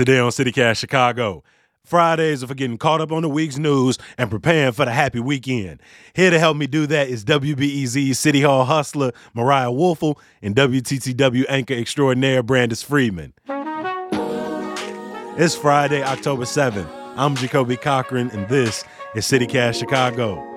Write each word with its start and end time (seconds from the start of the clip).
Today 0.00 0.18
on 0.18 0.30
CityCast 0.30 0.78
Chicago, 0.78 1.44
Fridays 1.84 2.42
are 2.42 2.46
for 2.46 2.54
getting 2.54 2.78
caught 2.78 3.02
up 3.02 3.12
on 3.12 3.20
the 3.20 3.28
week's 3.28 3.58
news 3.58 3.98
and 4.16 4.30
preparing 4.30 4.72
for 4.72 4.86
the 4.86 4.92
happy 4.92 5.20
weekend. 5.20 5.82
Here 6.14 6.30
to 6.30 6.38
help 6.38 6.56
me 6.56 6.66
do 6.66 6.86
that 6.86 7.08
is 7.08 7.22
WBEZ 7.22 8.16
City 8.16 8.40
Hall 8.40 8.64
hustler 8.64 9.12
Mariah 9.34 9.66
Woelfel 9.66 10.16
and 10.40 10.56
WTTW 10.56 11.44
anchor 11.50 11.74
extraordinaire 11.74 12.42
Brandis 12.42 12.82
Friedman. 12.82 13.34
It's 15.36 15.54
Friday, 15.54 16.02
October 16.02 16.44
7th. 16.44 16.88
I'm 17.18 17.36
Jacoby 17.36 17.76
Cochran, 17.76 18.30
and 18.30 18.48
this 18.48 18.82
is 19.14 19.26
CityCast 19.26 19.78
Chicago. 19.78 20.49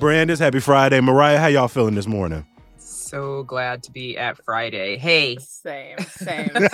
Brandis, 0.00 0.38
happy 0.38 0.60
Friday. 0.60 0.98
Mariah, 1.02 1.38
how 1.38 1.46
y'all 1.48 1.68
feeling 1.68 1.94
this 1.94 2.06
morning? 2.06 2.46
So 2.78 3.42
glad 3.42 3.82
to 3.82 3.92
be 3.92 4.16
at 4.16 4.42
Friday. 4.42 4.96
Hey. 4.96 5.36
Same, 5.36 5.98
same, 5.98 6.48
same. 6.48 6.68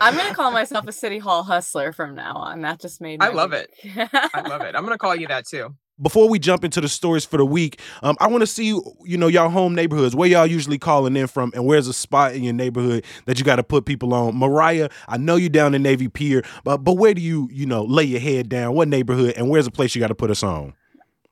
I'm 0.00 0.16
gonna 0.16 0.34
call 0.34 0.50
myself 0.50 0.88
a 0.88 0.92
city 0.92 1.18
hall 1.18 1.42
hustler 1.42 1.92
from 1.92 2.14
now 2.14 2.34
on. 2.34 2.62
That 2.62 2.80
just 2.80 3.02
made 3.02 3.20
me 3.20 3.26
I 3.26 3.28
love 3.28 3.52
it. 3.52 3.70
I 3.94 4.40
love 4.48 4.62
it. 4.62 4.74
I'm 4.74 4.84
gonna 4.84 4.96
call 4.96 5.14
you 5.14 5.28
that 5.28 5.46
too. 5.46 5.74
Before 6.00 6.30
we 6.30 6.38
jump 6.38 6.64
into 6.64 6.80
the 6.80 6.88
stories 6.88 7.26
for 7.26 7.36
the 7.36 7.44
week, 7.44 7.78
um, 8.02 8.16
I 8.20 8.28
want 8.28 8.40
to 8.40 8.46
see 8.46 8.68
you 8.68 9.18
know 9.18 9.26
y'all 9.26 9.50
home 9.50 9.74
neighborhoods 9.74 10.16
where 10.16 10.30
y'all 10.30 10.46
usually 10.46 10.78
calling 10.78 11.14
in 11.14 11.26
from, 11.26 11.52
and 11.54 11.66
where's 11.66 11.88
a 11.88 11.92
spot 11.92 12.32
in 12.32 12.42
your 12.42 12.54
neighborhood 12.54 13.04
that 13.26 13.38
you 13.38 13.44
got 13.44 13.56
to 13.56 13.62
put 13.62 13.84
people 13.84 14.14
on. 14.14 14.34
Mariah, 14.34 14.88
I 15.08 15.18
know 15.18 15.36
you 15.36 15.50
down 15.50 15.74
in 15.74 15.82
Navy 15.82 16.08
Pier, 16.08 16.42
but 16.64 16.78
but 16.78 16.94
where 16.94 17.12
do 17.12 17.20
you 17.20 17.50
you 17.52 17.66
know 17.66 17.84
lay 17.84 18.04
your 18.04 18.20
head 18.20 18.48
down? 18.48 18.74
What 18.74 18.88
neighborhood, 18.88 19.34
and 19.36 19.50
where's 19.50 19.66
a 19.66 19.70
place 19.70 19.94
you 19.94 20.00
got 20.00 20.08
to 20.08 20.14
put 20.14 20.30
us 20.30 20.42
on? 20.42 20.72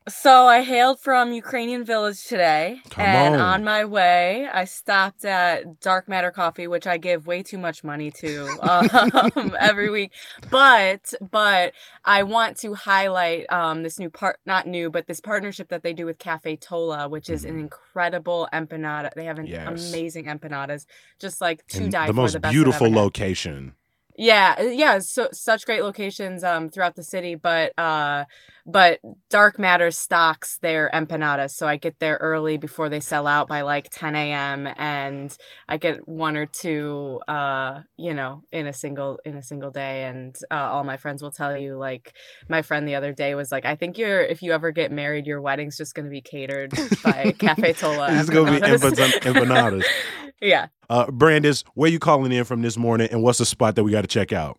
So 0.09 0.47
I 0.47 0.63
hailed 0.63 1.01
from 1.01 1.33
Ukrainian 1.33 1.85
Village 1.85 2.27
today, 2.27 2.81
Come 2.91 3.01
and 3.01 3.35
on. 3.35 3.41
on. 3.41 3.65
my 3.65 3.85
way, 3.85 4.47
I 4.53 4.65
stopped 4.65 5.25
at 5.25 5.81
Dark 5.81 6.09
Matter 6.09 6.31
Coffee, 6.31 6.69
which 6.69 6.87
I 6.87 6.97
give 6.97 7.27
way 7.27 7.43
too 7.43 7.59
much 7.59 7.83
money 7.83 8.13
to 8.23 8.57
um, 8.63 9.57
every 9.59 9.91
week. 9.91 10.13
But 10.49 11.13
but 11.33 11.73
I 12.05 12.23
want 12.23 12.57
to 12.59 12.75
highlight 12.75 13.47
um, 13.53 13.83
this 13.83 13.99
new 13.99 14.09
part, 14.09 14.39
not 14.47 14.69
new, 14.69 14.91
but 14.91 15.09
this 15.09 15.19
partnership 15.21 15.71
that 15.71 15.83
they 15.83 15.93
do 15.93 16.07
with 16.07 16.19
Cafe 16.19 16.55
Tola, 16.57 17.09
which 17.09 17.29
is 17.29 17.45
an 17.45 17.59
incredible 17.59 18.49
empanada. 18.53 19.11
They 19.17 19.25
have 19.25 19.41
an 19.41 19.47
Mm-hmm. 19.47 19.53
Yes. 19.53 20.05
amazing 20.05 20.27
empanadas, 20.27 20.87
just 21.19 21.41
like 21.41 21.67
to 21.69 21.89
And 21.89 21.91
die 21.91 22.07
the 22.07 22.13
for. 22.13 22.31
most 22.31 22.33
the 22.33 22.39
beautiful 22.41 22.69
ever 22.71 22.91
had. 22.91 23.03
location. 23.03 23.75
Yeah, 24.19 24.61
yeah, 24.63 24.99
so 25.01 25.29
such 25.33 25.67
great 25.67 25.83
locations 25.83 26.43
um 26.43 26.71
throughout 26.71 26.97
the 26.97 27.03
city, 27.03 27.35
but 27.35 27.79
uh 27.79 28.25
but 28.67 29.01
Dark 29.31 29.59
Matter 29.59 29.91
stocks 29.91 30.59
their 30.59 30.91
empanadas, 30.93 31.53
so 31.53 31.69
I 31.69 31.77
get 31.77 31.99
there 32.01 32.19
early 32.21 32.57
before 32.57 32.89
they 32.89 33.01
sell 33.01 33.27
out 33.27 33.47
by 33.47 33.63
like 33.63 33.89
10 33.91 34.17
a.m. 34.17 34.69
and 34.77 35.37
I 35.69 35.77
get 35.77 36.07
one 36.09 36.37
or 36.37 36.47
two 36.47 37.21
uh 37.29 37.81
you 37.97 38.13
know 38.13 38.43
in 38.51 38.67
a 38.67 38.73
single 38.73 39.21
in 39.25 39.37
a 39.37 39.43
single 39.43 39.71
day 39.71 40.05
and 40.05 40.37
uh, 40.51 40.55
all 40.55 40.85
my 40.85 40.97
friends 40.97 41.23
will 41.23 41.31
tell 41.31 41.57
you 41.57 41.77
like 41.77 42.15
my 42.49 42.63
friend 42.63 42.89
the 42.89 42.97
other 42.97 43.13
day 43.13 43.35
was 43.35 43.53
like 43.53 43.65
I 43.65 43.77
think 43.77 43.99
you're 43.99 44.21
if 44.21 44.43
you 44.43 44.53
ever 44.53 44.73
get 44.73 44.91
married 44.91 45.27
your 45.27 45.41
wedding's 45.41 45.77
just 45.77 45.95
going 45.95 46.07
to 46.07 46.11
be 46.11 46.21
catered 46.21 46.73
by 47.05 47.33
Cafe 47.39 47.75
Tola. 47.75 48.09
It's 48.11 48.31
gonna 48.31 48.53
be 48.53 48.59
empanadas. 48.59 49.85
yeah. 50.41 50.67
Uh, 50.89 51.07
Brandis, 51.07 51.65
where 51.75 51.91
you 51.91 51.99
calling 51.99 52.33
in 52.33 52.45
from 52.45 52.63
this 52.63 52.77
morning, 52.77 53.09
and 53.11 53.23
what's 53.23 53.39
the 53.39 53.47
spot 53.47 53.75
that 53.77 53.85
we 53.85 53.91
got 53.91 54.03
to 54.03 54.07
check 54.07 54.33
out? 54.33 54.59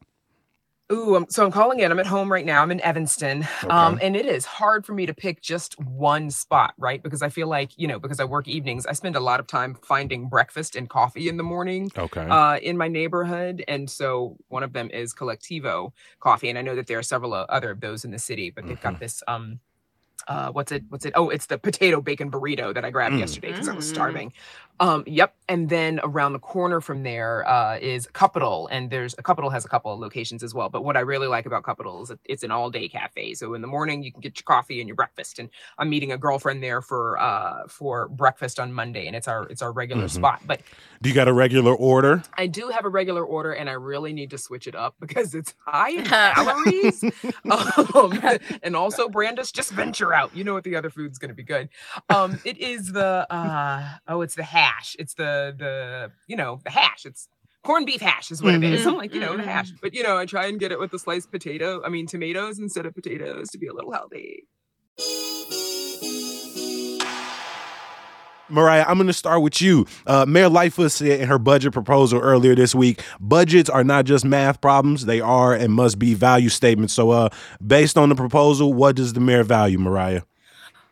Ooh, 0.90 1.16
I'm, 1.18 1.26
so 1.30 1.44
I'm 1.44 1.52
calling 1.52 1.82
in. 1.82 1.92
I'm 1.92 2.00
at 2.00 2.08
home 2.08 2.32
right 2.32 2.46
now. 2.46 2.62
I'm 2.62 2.72
in 2.72 2.80
Evanston. 2.80 3.46
Um, 3.70 4.00
and 4.02 4.16
it 4.16 4.26
is 4.26 4.46
hard 4.46 4.86
for 4.86 4.94
me 4.94 5.06
to 5.06 5.14
pick 5.14 5.42
just 5.42 5.78
one 5.82 6.30
spot, 6.32 6.74
right? 6.78 7.04
Because 7.04 7.22
I 7.22 7.28
feel 7.28 7.48
like, 7.48 7.72
you 7.78 7.88
know, 7.90 8.00
because 8.00 8.22
I 8.22 8.24
work 8.24 8.48
evenings, 8.48 8.86
I 8.86 8.94
spend 8.94 9.18
a 9.18 9.20
lot 9.20 9.42
of 9.42 9.48
time 9.48 9.76
finding 9.84 10.30
breakfast 10.30 10.78
and 10.78 10.90
coffee 10.90 11.28
in 11.28 11.36
the 11.36 11.44
morning. 11.44 11.92
Okay. 11.98 12.26
uh, 12.30 12.58
in 12.62 12.78
my 12.78 12.88
neighborhood. 12.88 13.66
And 13.68 13.90
so 13.90 14.38
one 14.48 14.64
of 14.64 14.72
them 14.72 14.90
is 14.92 15.14
Colectivo 15.14 15.92
Coffee. 16.22 16.50
And 16.50 16.58
I 16.58 16.62
know 16.62 16.76
that 16.76 16.88
there 16.88 17.00
are 17.00 17.04
several 17.04 17.34
uh, 17.34 17.46
other 17.50 17.72
of 17.72 17.82
those 17.82 18.06
in 18.06 18.12
the 18.12 18.20
city, 18.20 18.50
but 18.50 18.66
they've 18.66 18.80
got 18.80 18.98
this. 19.00 19.22
Um, 19.28 19.60
uh, 20.28 20.52
what's 20.52 20.72
it? 20.72 20.84
What's 20.90 21.06
it? 21.06 21.14
Oh, 21.16 21.30
it's 21.30 21.46
the 21.46 21.58
potato 21.58 22.02
bacon 22.02 22.30
burrito 22.32 22.74
that 22.74 22.84
I 22.84 22.90
grabbed 22.92 23.16
Mm. 23.16 23.20
yesterday 23.20 23.50
because 23.50 23.70
I 23.70 23.74
was 23.74 23.86
Mm. 23.86 23.90
starving. 23.90 24.34
Um, 24.80 25.04
yep. 25.08 25.34
And 25.50 25.70
then 25.70 26.00
around 26.04 26.34
the 26.34 26.40
corner 26.40 26.82
from 26.82 27.04
there 27.04 27.48
uh, 27.48 27.78
is 27.80 28.08
Capital, 28.08 28.68
and 28.72 28.90
there's 28.90 29.16
a 29.18 29.24
Capital 29.24 29.50
has 29.50 29.64
a 29.66 29.70
couple 29.70 29.94
of 29.94 30.00
locations 30.00 30.44
as 30.44 30.54
well. 30.54 30.70
But 30.70 30.84
what 30.84 30.98
I 30.98 31.00
really 31.02 31.28
like 31.28 31.46
about 31.46 31.64
Capital 31.66 32.04
is 32.04 32.12
it's 32.26 32.44
an 32.44 32.52
all-day 32.52 32.90
cafe. 32.90 33.34
So 33.34 33.54
in 33.54 33.62
the 33.62 33.68
morning 33.68 34.04
you 34.04 34.12
can 34.12 34.20
get 34.22 34.38
your 34.38 34.44
coffee 34.44 34.80
and 34.82 34.88
your 34.88 34.96
breakfast. 34.96 35.40
And 35.40 35.50
I'm 35.78 35.90
meeting 35.90 36.12
a 36.12 36.18
girlfriend 36.18 36.62
there 36.62 36.82
for 36.82 37.18
uh, 37.18 37.68
for 37.68 38.10
breakfast 38.10 38.60
on 38.60 38.74
Monday, 38.74 39.08
and 39.08 39.16
it's 39.16 39.28
our 39.28 39.48
it's 39.48 39.62
our 39.62 39.72
regular 39.72 40.06
Mhm. 40.06 40.10
spot. 40.12 40.42
But 40.46 40.62
do 41.02 41.10
you 41.10 41.16
got 41.16 41.28
a 41.30 41.34
regular 41.34 41.74
order? 41.74 42.24
I 42.38 42.48
do 42.48 42.70
have 42.70 42.84
a 42.86 42.90
regular 42.90 43.24
order, 43.26 43.54
and 43.54 43.70
I 43.70 43.74
really 43.74 44.14
need 44.14 44.30
to 44.32 44.38
switch 44.38 44.68
it 44.68 44.76
up 44.76 44.96
because 45.02 45.34
it's 45.34 45.56
high 45.66 45.92
in 45.92 46.04
calories. 46.06 47.04
um, 47.96 48.20
and 48.64 48.76
also, 48.76 49.08
Brandis, 49.10 49.52
just 49.52 49.72
venture 49.72 50.14
out. 50.14 50.36
You 50.36 50.44
know 50.44 50.54
what 50.54 50.66
the 50.66 50.76
other 50.76 50.90
food's 50.90 51.18
going 51.18 51.30
to 51.30 51.36
be 51.36 51.44
good. 51.44 51.70
Um, 52.10 52.40
it 52.44 52.58
is 52.58 52.92
the 52.92 53.26
uh, 53.34 53.88
oh, 54.10 54.22
it's 54.22 54.36
the 54.36 54.44
hash. 54.68 54.96
It's 55.00 55.14
the 55.16 55.56
the 55.58 56.12
you 56.28 56.36
know 56.36 56.60
the 56.64 56.72
hash. 56.72 57.06
It's 57.06 57.28
corned 57.64 57.86
beef 57.86 58.02
hash 58.02 58.32
is 58.32 58.42
what 58.42 58.54
it 58.56 58.64
is. 58.64 58.82
Mhm. 58.86 58.88
I'm 58.88 58.98
like 58.98 59.14
you 59.14 59.20
know 59.20 59.36
the 59.38 59.44
hash, 59.44 59.72
but 59.82 59.94
you 59.94 60.04
know 60.04 60.18
I 60.18 60.26
try 60.26 60.46
and 60.48 60.60
get 60.60 60.72
it 60.72 60.80
with 60.80 60.92
the 60.92 61.00
sliced 61.00 61.32
potato. 61.32 61.82
I 61.86 61.90
mean 61.90 62.06
tomatoes 62.08 62.60
instead 62.60 62.86
of 62.86 62.94
potatoes 62.96 63.50
to 63.50 63.58
be 63.58 63.68
a 63.68 63.74
little 63.74 63.92
healthy. 63.92 64.44
Mariah, 68.50 68.86
I'm 68.88 68.96
going 68.96 69.08
to 69.08 69.14
start 69.14 69.42
with 69.42 69.62
you. 69.62 69.86
Uh, 70.06 70.26
Mayor 70.26 70.48
Lightfoot 70.48 70.92
said 70.94 71.20
in 71.20 71.28
her 71.28 71.38
budget 71.38 71.74
proposal 71.74 72.22
earlier 72.22 72.56
this 72.56 72.74
week, 72.74 73.04
budgets 73.20 73.70
are 73.70 73.84
not 73.84 74.06
just 74.06 74.24
math 74.24 74.62
problems; 74.62 75.06
they 75.06 75.20
are 75.20 75.54
and 75.54 75.74
must 75.74 76.00
be 76.00 76.14
value 76.14 76.48
statements. 76.48 76.94
So, 76.94 77.10
uh, 77.12 77.28
based 77.66 77.98
on 77.98 78.08
the 78.08 78.16
proposal, 78.16 78.72
what 78.74 78.96
does 78.96 79.12
the 79.12 79.20
mayor 79.20 79.44
value, 79.44 79.78
Mariah? 79.78 80.22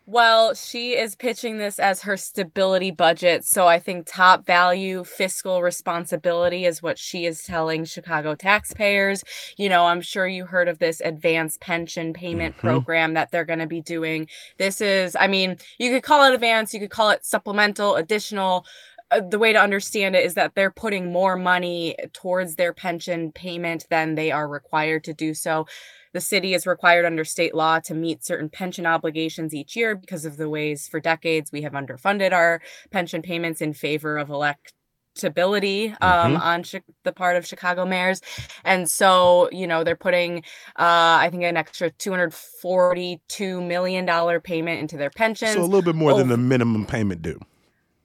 Well, 0.07 0.53
she 0.53 0.95
is 0.95 1.16
pitching 1.16 1.57
this 1.57 1.79
as 1.79 2.03
her 2.03 2.16
stability 2.16 2.91
budget. 2.91 3.43
So 3.43 3.67
I 3.67 3.79
think 3.79 4.05
top 4.05 4.45
value 4.45 5.03
fiscal 5.03 5.63
responsibility 5.63 6.66
is 6.66 6.83
what 6.83 6.99
she 6.99 7.25
is 7.25 7.41
telling 7.41 7.85
Chicago 7.85 8.35
taxpayers. 8.35 9.23
You 9.57 9.67
know, 9.67 9.85
I'm 9.85 10.01
sure 10.01 10.27
you 10.27 10.45
heard 10.45 10.67
of 10.67 10.77
this 10.77 11.01
advanced 11.01 11.59
pension 11.59 12.13
payment 12.13 12.55
Mhm. 12.55 12.59
program 12.59 13.16
that 13.16 13.31
they're 13.31 13.45
going 13.45 13.59
to 13.59 13.66
be 13.66 13.81
doing. 13.81 14.27
This 14.59 14.79
is, 14.79 15.16
I 15.19 15.25
mean, 15.25 15.57
you 15.79 15.89
could 15.89 16.03
call 16.03 16.23
it 16.29 16.35
advanced, 16.35 16.75
you 16.75 16.79
could 16.81 16.91
call 16.91 17.09
it 17.09 17.25
supplemental, 17.25 17.95
additional. 17.95 18.63
Uh, 19.11 19.22
the 19.22 19.37
way 19.39 19.53
to 19.53 19.59
understand 19.61 20.16
it 20.16 20.25
is 20.25 20.33
that 20.35 20.53
they're 20.55 20.72
putting 20.72 21.11
more 21.11 21.35
money 21.35 21.95
towards 22.13 22.55
their 22.55 22.73
pension 22.73 23.31
payment 23.31 23.85
than 23.89 24.16
they 24.16 24.31
are 24.31 24.47
required 24.47 25.03
to 25.03 25.13
do 25.13 25.33
so. 25.33 25.66
The 26.15 26.21
city 26.21 26.53
is 26.53 26.65
required 26.65 27.03
under 27.03 27.25
state 27.25 27.53
law 27.53 27.79
to 27.81 27.93
meet 27.93 28.23
certain 28.23 28.47
pension 28.47 28.85
obligations 28.85 29.53
each 29.53 29.75
year 29.75 29.95
because 29.95 30.23
of 30.23 30.37
the 30.37 30.47
ways 30.47 30.87
for 30.87 31.01
decades 31.01 31.51
we 31.51 31.63
have 31.63 31.73
underfunded 31.73 32.31
our 32.31 32.61
pension 32.89 33.21
payments 33.21 33.59
in 33.61 33.73
favor 33.73 34.17
of 34.17 34.29
electability 34.29 35.89
um, 36.01 36.37
Mhm. 36.37 36.39
on 36.41 36.63
the 37.03 37.11
part 37.11 37.35
of 37.35 37.45
Chicago 37.45 37.85
mayors. 37.85 38.21
And 38.63 38.89
so, 38.89 39.49
you 39.51 39.67
know, 39.67 39.83
they're 39.83 39.97
putting, 39.97 40.37
uh, 40.79 41.19
I 41.19 41.27
think, 41.29 41.43
an 41.43 41.57
extra 41.57 41.91
$242 41.91 43.61
million 43.67 44.39
payment 44.39 44.79
into 44.79 44.95
their 44.95 45.09
pensions. 45.09 45.51
So 45.55 45.59
a 45.59 45.63
little 45.63 45.81
bit 45.81 45.95
more 45.95 46.13
than 46.13 46.27
Oh. 46.27 46.29
the 46.29 46.37
minimum 46.37 46.85
payment 46.85 47.23
due. 47.23 47.41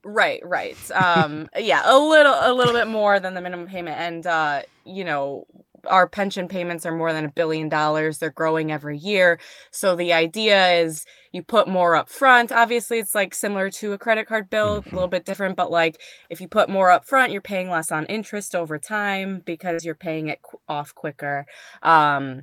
Right, 0.03 0.41
right. 0.45 0.77
Um, 0.93 1.49
yeah, 1.57 1.83
a 1.85 1.97
little, 1.97 2.35
a 2.35 2.53
little 2.55 2.73
bit 2.73 2.89
more 2.89 3.21
than 3.21 3.35
the 3.35 3.41
minimum 3.41 3.67
payment, 3.69 4.01
and 4.01 4.27
uh, 4.27 4.63
you 4.87 5.05
know, 5.05 5.47
our 5.87 6.09
pension 6.09 6.49
payments 6.49 6.85
are 6.87 6.97
more 6.97 7.13
than 7.13 7.25
a 7.25 7.31
billion 7.31 7.69
dollars. 7.69 8.19
They're 8.19 8.31
growing 8.31 8.73
every 8.73 8.99
year. 8.99 9.41
So 9.71 9.97
the 9.97 10.13
idea 10.13 10.81
is 10.81 11.05
you 11.33 11.43
put 11.43 11.69
more 11.69 11.95
up 11.95 12.09
front. 12.09 12.53
Obviously, 12.53 12.99
it's 12.99 13.15
like 13.15 13.35
similar 13.35 13.71
to 13.71 13.93
a 13.93 13.99
credit 13.99 14.27
card 14.27 14.51
bill, 14.51 14.85
a 14.85 14.95
little 14.95 15.09
bit 15.09 15.25
different, 15.25 15.57
but 15.57 15.71
like 15.71 16.01
if 16.29 16.41
you 16.41 16.49
put 16.49 16.69
more 16.69 16.91
up 16.91 17.07
front, 17.07 17.33
you're 17.33 17.41
paying 17.41 17.71
less 17.71 17.93
on 17.93 18.07
interest 18.07 18.55
over 18.55 18.79
time 18.79 19.43
because 19.45 19.85
you're 19.85 19.95
paying 19.95 20.29
it 20.29 20.41
off 20.69 20.95
quicker. 20.95 21.47
Um, 21.83 22.43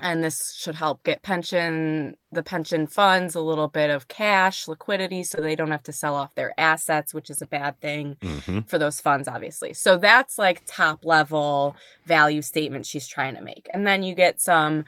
and 0.00 0.24
this 0.24 0.54
should 0.56 0.74
help 0.74 1.02
get 1.04 1.22
pension 1.22 2.16
the 2.30 2.42
pension 2.42 2.86
funds 2.86 3.34
a 3.34 3.40
little 3.40 3.68
bit 3.68 3.90
of 3.90 4.08
cash 4.08 4.66
liquidity 4.66 5.22
so 5.22 5.40
they 5.40 5.54
don't 5.54 5.70
have 5.70 5.82
to 5.82 5.92
sell 5.92 6.14
off 6.14 6.34
their 6.34 6.54
assets 6.58 7.12
which 7.12 7.28
is 7.28 7.42
a 7.42 7.46
bad 7.46 7.78
thing 7.80 8.16
hmm 8.22 8.60
for 8.66 8.78
those 8.78 9.00
funds 9.00 9.28
obviously. 9.28 9.74
So 9.74 9.98
that's 9.98 10.38
like 10.38 10.62
top 10.66 11.04
level 11.04 11.76
value 12.06 12.42
statement 12.42 12.86
she's 12.86 13.06
trying 13.06 13.34
to 13.34 13.42
make. 13.42 13.68
And 13.72 13.86
then 13.86 14.02
you 14.02 14.14
get 14.14 14.40
some 14.40 14.84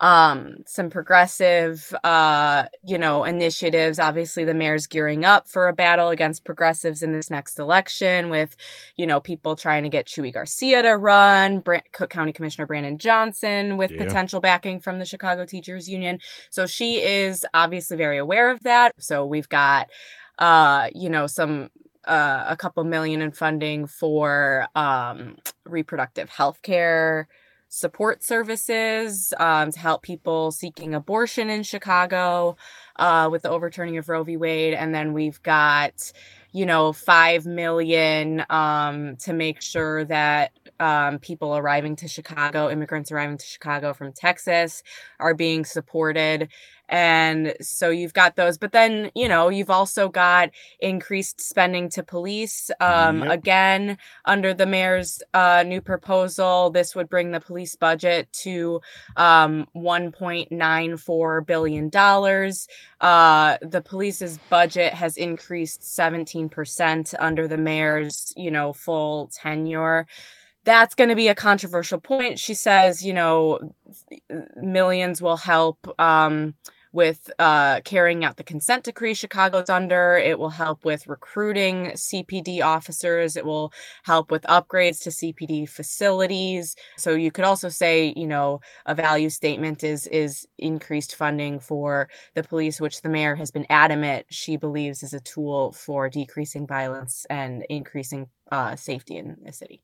um, 0.00 0.56
some 0.66 0.88
progressive, 0.88 1.94
uh, 2.04 2.64
you 2.82 2.96
know, 2.96 3.24
initiatives. 3.24 3.98
Obviously, 3.98 4.44
the 4.44 4.54
mayor's 4.54 4.86
gearing 4.86 5.26
up 5.26 5.46
for 5.46 5.68
a 5.68 5.74
battle 5.74 6.08
against 6.08 6.44
progressives 6.44 7.02
in 7.02 7.12
this 7.12 7.30
next 7.30 7.58
election 7.58 8.30
with, 8.30 8.56
you 8.96 9.06
know, 9.06 9.20
people 9.20 9.56
trying 9.56 9.82
to 9.82 9.90
get 9.90 10.06
Chuy 10.06 10.32
Garcia 10.32 10.82
to 10.82 10.96
run, 10.96 11.62
Cook 11.92 12.08
County 12.08 12.32
Commissioner 12.32 12.66
Brandon 12.66 12.96
Johnson 12.96 13.76
with 13.76 13.90
yeah. 13.90 14.04
potential 14.04 14.40
backing 14.40 14.80
from 14.80 14.98
the 14.98 15.04
Chicago 15.04 15.44
Teachers 15.44 15.88
Union. 15.88 16.18
So 16.48 16.66
she 16.66 17.02
is 17.02 17.44
obviously 17.52 17.98
very 17.98 18.16
aware 18.16 18.50
of 18.50 18.62
that. 18.62 18.92
So 18.98 19.26
we've 19.26 19.48
got, 19.48 19.90
uh, 20.38 20.88
you 20.94 21.10
know, 21.10 21.26
some 21.26 21.68
uh, 22.06 22.44
a 22.48 22.56
couple 22.56 22.82
million 22.84 23.20
in 23.20 23.32
funding 23.32 23.86
for 23.86 24.66
um, 24.74 25.36
reproductive 25.66 26.30
health 26.30 26.62
care 26.62 27.28
support 27.70 28.22
services 28.24 29.32
um, 29.38 29.70
to 29.70 29.78
help 29.78 30.02
people 30.02 30.50
seeking 30.50 30.92
abortion 30.92 31.48
in 31.48 31.62
Chicago 31.62 32.56
uh, 32.96 33.28
with 33.30 33.42
the 33.42 33.48
overturning 33.48 33.96
of 33.96 34.08
Roe 34.08 34.24
v. 34.24 34.36
Wade. 34.36 34.74
And 34.74 34.92
then 34.92 35.12
we've 35.12 35.40
got, 35.44 36.12
you 36.52 36.66
know, 36.66 36.92
5 36.92 37.46
million 37.46 38.44
um, 38.50 39.16
to 39.18 39.32
make 39.32 39.62
sure 39.62 40.04
that 40.06 40.50
um, 40.80 41.20
people 41.20 41.56
arriving 41.56 41.94
to 41.96 42.08
Chicago, 42.08 42.68
immigrants 42.68 43.12
arriving 43.12 43.38
to 43.38 43.46
Chicago 43.46 43.94
from 43.94 44.12
Texas, 44.12 44.82
are 45.20 45.34
being 45.34 45.64
supported 45.64 46.48
and 46.90 47.54
so 47.60 47.90
you've 47.90 48.12
got 48.12 48.36
those 48.36 48.58
but 48.58 48.72
then 48.72 49.10
you 49.14 49.28
know 49.28 49.48
you've 49.48 49.70
also 49.70 50.08
got 50.08 50.50
increased 50.80 51.40
spending 51.40 51.88
to 51.88 52.02
police 52.02 52.70
um, 52.80 53.22
yep. 53.22 53.32
again 53.32 53.98
under 54.24 54.52
the 54.52 54.66
mayor's 54.66 55.22
uh, 55.34 55.64
new 55.66 55.80
proposal 55.80 56.70
this 56.70 56.94
would 56.94 57.08
bring 57.08 57.30
the 57.30 57.40
police 57.40 57.76
budget 57.76 58.30
to 58.32 58.80
um, 59.16 59.66
1.94 59.76 61.46
billion 61.46 61.88
dollars. 61.88 62.68
Uh, 63.00 63.56
the 63.62 63.80
police's 63.80 64.38
budget 64.48 64.92
has 64.94 65.16
increased 65.16 65.82
17% 65.82 67.14
under 67.18 67.48
the 67.48 67.56
mayor's 67.56 68.32
you 68.36 68.50
know 68.50 68.72
full 68.72 69.30
tenure. 69.34 70.06
That's 70.64 70.94
going 70.94 71.08
to 71.08 71.16
be 71.16 71.28
a 71.28 71.34
controversial 71.34 72.00
point. 72.00 72.38
She 72.38 72.54
says 72.54 73.04
you 73.04 73.14
know 73.14 73.72
millions 74.56 75.22
will 75.22 75.38
help 75.38 75.78
um, 75.98 76.54
with 76.92 77.30
uh, 77.38 77.80
carrying 77.82 78.24
out 78.24 78.36
the 78.36 78.44
consent 78.44 78.84
decree 78.84 79.14
Chicago's 79.14 79.70
under. 79.70 80.16
It 80.16 80.38
will 80.38 80.50
help 80.50 80.84
with 80.84 81.06
recruiting 81.06 81.92
CPD 81.92 82.62
officers. 82.62 83.36
It 83.36 83.44
will 83.44 83.72
help 84.02 84.30
with 84.30 84.42
upgrades 84.42 85.02
to 85.02 85.10
CPD 85.10 85.68
facilities. 85.68 86.76
So 86.96 87.12
you 87.12 87.30
could 87.30 87.44
also 87.44 87.68
say, 87.68 88.12
you 88.16 88.26
know, 88.26 88.60
a 88.86 88.94
value 88.94 89.30
statement 89.30 89.84
is 89.84 90.06
is 90.08 90.46
increased 90.58 91.14
funding 91.14 91.60
for 91.60 92.08
the 92.34 92.42
police, 92.42 92.80
which 92.80 93.02
the 93.02 93.08
mayor 93.08 93.34
has 93.36 93.50
been 93.50 93.66
adamant 93.70 94.26
she 94.30 94.56
believes 94.56 95.02
is 95.02 95.14
a 95.14 95.20
tool 95.20 95.72
for 95.72 96.08
decreasing 96.08 96.66
violence 96.66 97.26
and 97.30 97.64
increasing 97.68 98.28
uh, 98.50 98.76
safety 98.76 99.16
in 99.16 99.36
the 99.44 99.52
city. 99.52 99.82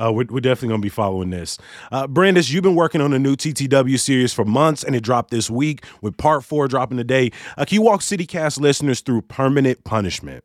Uh, 0.00 0.12
we're, 0.12 0.26
we're, 0.30 0.40
definitely 0.40 0.68
going 0.68 0.80
to 0.80 0.86
be 0.86 0.88
following 0.88 1.30
this. 1.30 1.58
Uh, 1.90 2.06
Brandis, 2.06 2.50
you've 2.50 2.62
been 2.62 2.76
working 2.76 3.00
on 3.00 3.12
a 3.12 3.18
new 3.18 3.34
TTW 3.34 3.98
series 3.98 4.32
for 4.32 4.44
months, 4.44 4.84
and 4.84 4.94
it 4.94 5.02
dropped 5.02 5.30
this 5.30 5.50
week 5.50 5.84
with 6.02 6.16
part 6.16 6.44
four 6.44 6.68
dropping 6.68 6.98
today. 6.98 7.32
Uh, 7.56 7.64
can 7.64 7.74
you 7.74 7.82
walk 7.82 8.00
CityCast 8.00 8.60
listeners 8.60 9.00
through 9.00 9.22
permanent 9.22 9.82
punishment? 9.82 10.44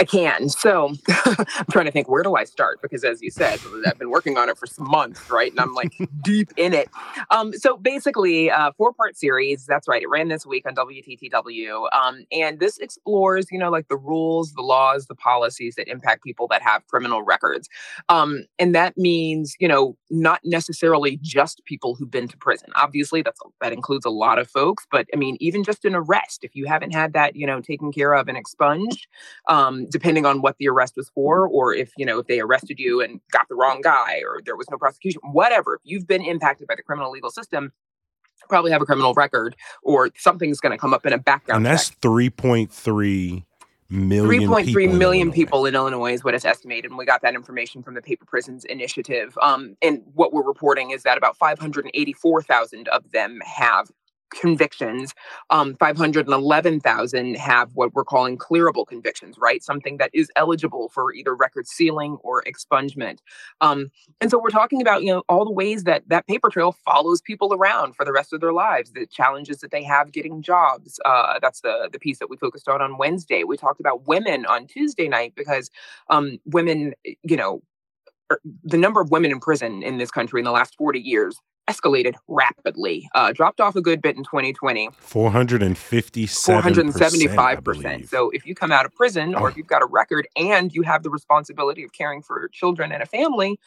I 0.00 0.04
can. 0.04 0.48
So 0.48 0.94
I'm 1.08 1.66
trying 1.70 1.84
to 1.86 1.90
think 1.90 2.08
where 2.08 2.22
do 2.22 2.34
I 2.34 2.44
start 2.44 2.82
because 2.82 3.04
as 3.04 3.22
you 3.22 3.30
said, 3.30 3.60
I've 3.86 3.98
been 3.98 4.10
working 4.10 4.36
on 4.36 4.48
it 4.48 4.58
for 4.58 4.66
some 4.66 4.88
months, 4.88 5.30
right? 5.30 5.50
And 5.50 5.60
I'm 5.60 5.74
like 5.74 5.92
deep 6.22 6.50
in 6.56 6.72
it. 6.72 6.88
Um, 7.30 7.52
so 7.52 7.76
basically, 7.76 8.50
uh, 8.50 8.72
four 8.76 8.92
part 8.92 9.16
series. 9.16 9.66
That's 9.66 9.86
right. 9.88 10.02
It 10.02 10.08
ran 10.08 10.28
this 10.28 10.44
week 10.44 10.66
on 10.66 10.74
WTTW, 10.74 11.88
um, 11.92 12.24
and 12.32 12.58
this 12.60 12.78
explores, 12.78 13.50
you 13.50 13.58
know, 13.58 13.70
like 13.70 13.88
the 13.88 13.96
rules, 13.96 14.52
the 14.52 14.62
laws, 14.62 15.06
the 15.06 15.14
policies 15.14 15.76
that 15.76 15.88
impact 15.88 16.24
people 16.24 16.48
that 16.48 16.62
have 16.62 16.86
criminal 16.86 17.22
records, 17.22 17.68
um, 18.08 18.44
and 18.58 18.74
that 18.74 18.96
means, 18.96 19.54
you 19.60 19.68
know, 19.68 19.96
not 20.10 20.40
necessarily 20.44 21.18
just 21.22 21.64
people 21.64 21.94
who've 21.94 22.10
been 22.10 22.28
to 22.28 22.36
prison. 22.36 22.70
Obviously, 22.74 23.22
that's 23.22 23.40
that 23.60 23.72
includes 23.72 24.04
a 24.04 24.10
lot 24.10 24.38
of 24.38 24.48
folks, 24.48 24.86
but 24.90 25.06
I 25.12 25.16
mean, 25.16 25.36
even 25.40 25.64
just 25.64 25.84
an 25.84 25.94
arrest, 25.94 26.40
if 26.42 26.54
you 26.54 26.66
haven't 26.66 26.92
had 26.92 27.12
that, 27.12 27.36
you 27.36 27.46
know, 27.46 27.60
taken 27.60 27.92
care 27.92 28.14
of 28.14 28.28
and 28.28 28.36
expunged. 28.36 29.06
Um, 29.48 29.83
depending 29.90 30.26
on 30.26 30.40
what 30.40 30.56
the 30.58 30.68
arrest 30.68 30.94
was 30.96 31.10
for, 31.14 31.48
or 31.48 31.74
if, 31.74 31.92
you 31.96 32.06
know, 32.06 32.18
if 32.18 32.26
they 32.26 32.40
arrested 32.40 32.78
you 32.78 33.00
and 33.00 33.20
got 33.30 33.48
the 33.48 33.54
wrong 33.54 33.80
guy 33.80 34.20
or 34.26 34.40
there 34.44 34.56
was 34.56 34.68
no 34.70 34.78
prosecution, 34.78 35.20
whatever, 35.32 35.74
if 35.74 35.80
you've 35.84 36.06
been 36.06 36.22
impacted 36.22 36.66
by 36.66 36.74
the 36.74 36.82
criminal 36.82 37.10
legal 37.10 37.30
system, 37.30 37.72
probably 38.48 38.70
have 38.70 38.82
a 38.82 38.86
criminal 38.86 39.14
record 39.14 39.56
or 39.82 40.10
something's 40.16 40.60
going 40.60 40.72
to 40.72 40.78
come 40.78 40.94
up 40.94 41.06
in 41.06 41.12
a 41.12 41.18
background. 41.18 41.58
And 41.58 41.66
that's 41.66 41.90
3.3 41.90 43.44
million 43.90 44.48
3.3 44.48 44.98
million 44.98 45.32
people 45.32 45.66
in 45.66 45.74
Illinois 45.74 46.12
is 46.12 46.24
what 46.24 46.34
it's 46.34 46.44
estimated. 46.44 46.90
And 46.90 46.98
we 46.98 47.04
got 47.04 47.22
that 47.22 47.34
information 47.34 47.82
from 47.82 47.94
the 47.94 48.02
Paper 48.02 48.24
Prisons 48.24 48.64
Initiative. 48.64 49.36
Um, 49.42 49.76
and 49.82 50.02
what 50.14 50.32
we're 50.32 50.44
reporting 50.44 50.90
is 50.90 51.02
that 51.04 51.18
about 51.18 51.36
584,000 51.36 52.88
of 52.88 53.10
them 53.12 53.40
have 53.44 53.90
convictions. 54.34 55.14
Um, 55.50 55.74
511,000 55.76 57.36
have 57.36 57.70
what 57.74 57.94
we're 57.94 58.04
calling 58.04 58.36
clearable 58.36 58.86
convictions, 58.86 59.36
right? 59.38 59.62
Something 59.62 59.96
that 59.98 60.10
is 60.12 60.30
eligible 60.36 60.88
for 60.88 61.12
either 61.12 61.34
record 61.34 61.66
sealing 61.66 62.18
or 62.22 62.42
expungement. 62.44 63.18
Um, 63.60 63.90
and 64.20 64.30
so 64.30 64.38
we're 64.38 64.50
talking 64.50 64.80
about, 64.80 65.02
you 65.02 65.12
know, 65.12 65.22
all 65.28 65.44
the 65.44 65.52
ways 65.52 65.84
that 65.84 66.08
that 66.08 66.26
paper 66.26 66.50
trail 66.50 66.72
follows 66.84 67.20
people 67.20 67.54
around 67.54 67.94
for 67.94 68.04
the 68.04 68.12
rest 68.12 68.32
of 68.32 68.40
their 68.40 68.52
lives, 68.52 68.92
the 68.92 69.06
challenges 69.06 69.58
that 69.58 69.70
they 69.70 69.82
have 69.82 70.12
getting 70.12 70.42
jobs. 70.42 70.98
Uh, 71.04 71.38
that's 71.40 71.60
the, 71.60 71.88
the 71.92 71.98
piece 71.98 72.18
that 72.18 72.30
we 72.30 72.36
focused 72.36 72.68
on 72.68 72.82
on 72.82 72.98
Wednesday. 72.98 73.44
We 73.44 73.56
talked 73.56 73.80
about 73.80 74.06
women 74.06 74.46
on 74.46 74.66
Tuesday 74.66 75.08
night 75.08 75.34
because 75.36 75.70
um, 76.10 76.38
women, 76.46 76.94
you 77.22 77.36
know, 77.36 77.62
the 78.62 78.78
number 78.78 79.00
of 79.00 79.10
women 79.10 79.30
in 79.30 79.40
prison 79.40 79.82
in 79.82 79.98
this 79.98 80.10
country 80.10 80.40
in 80.40 80.44
the 80.44 80.50
last 80.50 80.74
40 80.76 81.00
years 81.00 81.36
escalated 81.68 82.14
rapidly. 82.28 83.08
Uh, 83.14 83.32
dropped 83.32 83.60
off 83.60 83.76
a 83.76 83.80
good 83.80 84.02
bit 84.02 84.16
in 84.16 84.24
2020. 84.24 84.90
457 84.98 86.74
475%. 86.74 88.08
So 88.08 88.30
if 88.30 88.46
you 88.46 88.54
come 88.54 88.70
out 88.70 88.84
of 88.84 88.94
prison 88.94 89.34
or 89.34 89.48
if 89.48 89.56
you've 89.56 89.66
got 89.66 89.82
a 89.82 89.86
record 89.86 90.28
and 90.36 90.74
you 90.74 90.82
have 90.82 91.02
the 91.02 91.10
responsibility 91.10 91.82
of 91.82 91.92
caring 91.92 92.22
for 92.22 92.48
children 92.52 92.92
and 92.92 93.02
a 93.02 93.06
family, 93.06 93.58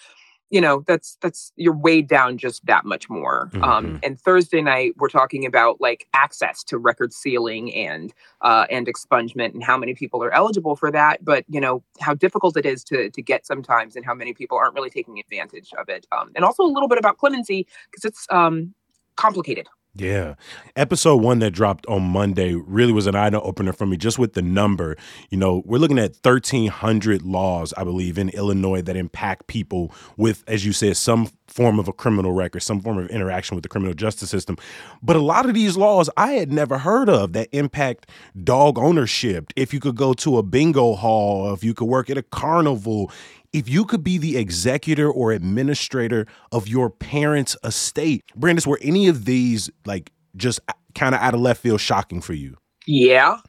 you 0.50 0.62
know 0.62 0.84
that's 0.88 1.18
that's 1.22 1.52
you're 1.56 1.76
weighed 1.76 2.08
down 2.08 2.38
just 2.38 2.66
that 2.66 2.86
much 2.86 3.10
more. 3.10 3.50
Um, 3.54 3.62
mm-hmm. 3.62 3.64
um, 3.64 4.00
and 4.04 4.20
thursday 4.20 4.62
night 4.62 4.94
we're 4.98 5.10
talking 5.10 5.46
about 5.46 5.82
like 5.82 6.08
access 6.14 6.64
to 6.66 6.78
record 6.78 7.14
sealing 7.14 7.74
and 7.74 8.14
uh, 8.42 8.66
and 8.70 8.88
expungement 8.88 9.54
and 9.54 9.64
how 9.64 9.78
many 9.78 9.94
people 9.94 10.24
are 10.24 10.34
eligible 10.34 10.76
for 10.76 10.92
that. 10.92 11.24
But 11.24 11.46
you 11.50 11.60
know 11.60 11.84
how 12.00 12.14
difficult 12.14 12.58
it 12.58 12.66
is 12.66 12.84
to 12.86 13.10
to 13.10 13.22
get 13.22 13.46
sometimes 13.46 13.96
and 13.96 14.06
how 14.06 14.14
many 14.14 14.34
people 14.34 14.58
aren't 14.58 14.76
really 14.76 14.90
taking 14.90 15.20
advantage 15.20 15.72
of 15.78 15.90
it. 15.90 16.06
Um, 16.18 16.32
and 16.36 16.46
also 16.46 16.64
a 16.64 16.72
little 16.72 16.90
bit 16.90 16.98
about 16.98 17.18
clemency 17.18 17.68
because 17.90 18.06
it's 18.06 18.28
um, 18.30 18.74
complicated 19.16 19.68
yeah. 19.98 20.36
Episode 20.76 21.18
one 21.18 21.40
that 21.40 21.52
dropped 21.52 21.86
on 21.88 22.04
Monday 22.04 22.54
really 22.54 22.94
was 22.94 23.08
an 23.08 23.16
eye 23.16 23.30
opener 23.32 23.74
for 23.74 23.86
me 23.86 23.98
just 23.98 24.20
with 24.20 24.34
the 24.34 24.42
number. 24.42 24.96
You 25.30 25.38
know, 25.38 25.64
we're 25.66 25.80
looking 25.80 26.00
at 26.00 26.16
1,300 26.22 27.24
laws, 27.24 27.74
I 27.76 27.84
believe, 27.84 28.18
in 28.18 28.30
Illinois 28.30 28.82
that 28.84 28.96
impact 28.96 29.48
people 29.48 29.94
with, 30.16 30.44
as 30.48 30.66
you 30.66 30.74
said, 30.74 30.98
some 30.98 31.30
form 31.48 31.80
of 31.80 31.88
a 31.88 31.94
criminal 31.94 32.32
record, 32.32 32.62
some 32.62 32.80
form 32.80 32.98
of 32.98 33.10
interaction 33.10 33.56
with 33.56 33.64
the 33.64 33.70
criminal 33.70 33.94
justice 33.94 34.30
system. 34.30 34.58
But 35.02 35.16
a 35.16 35.22
lot 35.22 35.48
of 35.48 35.54
these 35.54 35.78
laws 35.78 36.10
I 36.16 36.34
had 36.34 36.52
never 36.52 36.78
heard 36.78 37.10
of 37.10 37.34
that 37.34 37.50
impact 37.52 38.10
dog 38.44 38.78
ownership. 38.78 39.52
If 39.56 39.74
you 39.74 39.80
could 39.80 39.96
go 39.96 40.14
to 40.14 40.38
a 40.38 40.44
bingo 40.44 40.96
hall, 40.96 41.54
if 41.54 41.64
you 41.64 41.74
could 41.74 41.88
work 41.88 42.10
at 42.10 42.18
a 42.18 42.24
carnival, 42.24 43.12
if 43.58 43.68
you 43.68 43.86
could 43.86 44.04
be 44.04 44.18
the 44.18 44.38
executor 44.38 45.10
or 45.10 45.32
administrator 45.32 46.28
of 46.52 46.68
your 46.68 46.90
parents' 46.90 47.58
estate, 47.64 48.24
Brandis, 48.36 48.68
were 48.68 48.80
any 48.82 49.08
of 49.08 49.26
these 49.26 49.70
like 49.86 50.12
just 50.36 50.60
kind 50.94 51.16
of 51.16 51.22
out 51.22 51.34
of 51.34 51.40
left 51.40 51.62
field 51.62 51.82
shocking 51.82 52.22
for 52.22 52.34
you? 52.34 52.56
Yeah, 52.86 53.40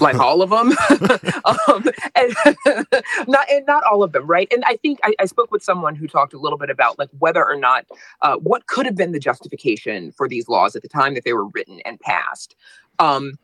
like 0.00 0.16
all 0.20 0.42
of 0.42 0.50
them 0.50 0.72
um, 1.44 1.84
and 2.14 2.34
not 3.28 3.50
and 3.50 3.66
not 3.66 3.82
all 3.84 4.02
of 4.02 4.12
them 4.12 4.26
right? 4.26 4.48
And 4.52 4.62
i 4.66 4.76
think 4.76 4.98
I, 5.02 5.14
I, 5.18 5.26
spoke 5.26 5.50
with 5.50 5.62
someone 5.62 5.94
who 5.94 6.06
talked 6.06 6.32
a 6.32 6.38
little 6.38 6.58
bit 6.58 6.70
about 6.70 6.98
like 6.98 7.10
whether 7.18 7.44
or 7.44 7.56
not 7.56 7.86
uh, 8.22 8.36
what 8.36 8.66
could 8.66 8.86
have 8.86 8.96
been 8.96 9.12
the 9.12 9.18
justification 9.18 10.12
for 10.12 10.28
these 10.28 10.48
laws 10.48 10.76
at 10.76 10.82
the 10.82 10.88
time 10.88 11.14
that 11.14 11.24
they 11.24 11.32
were 11.32 11.46
written 11.48 11.80
and 11.84 11.98
passed. 12.00 12.54
Um, 12.98 13.38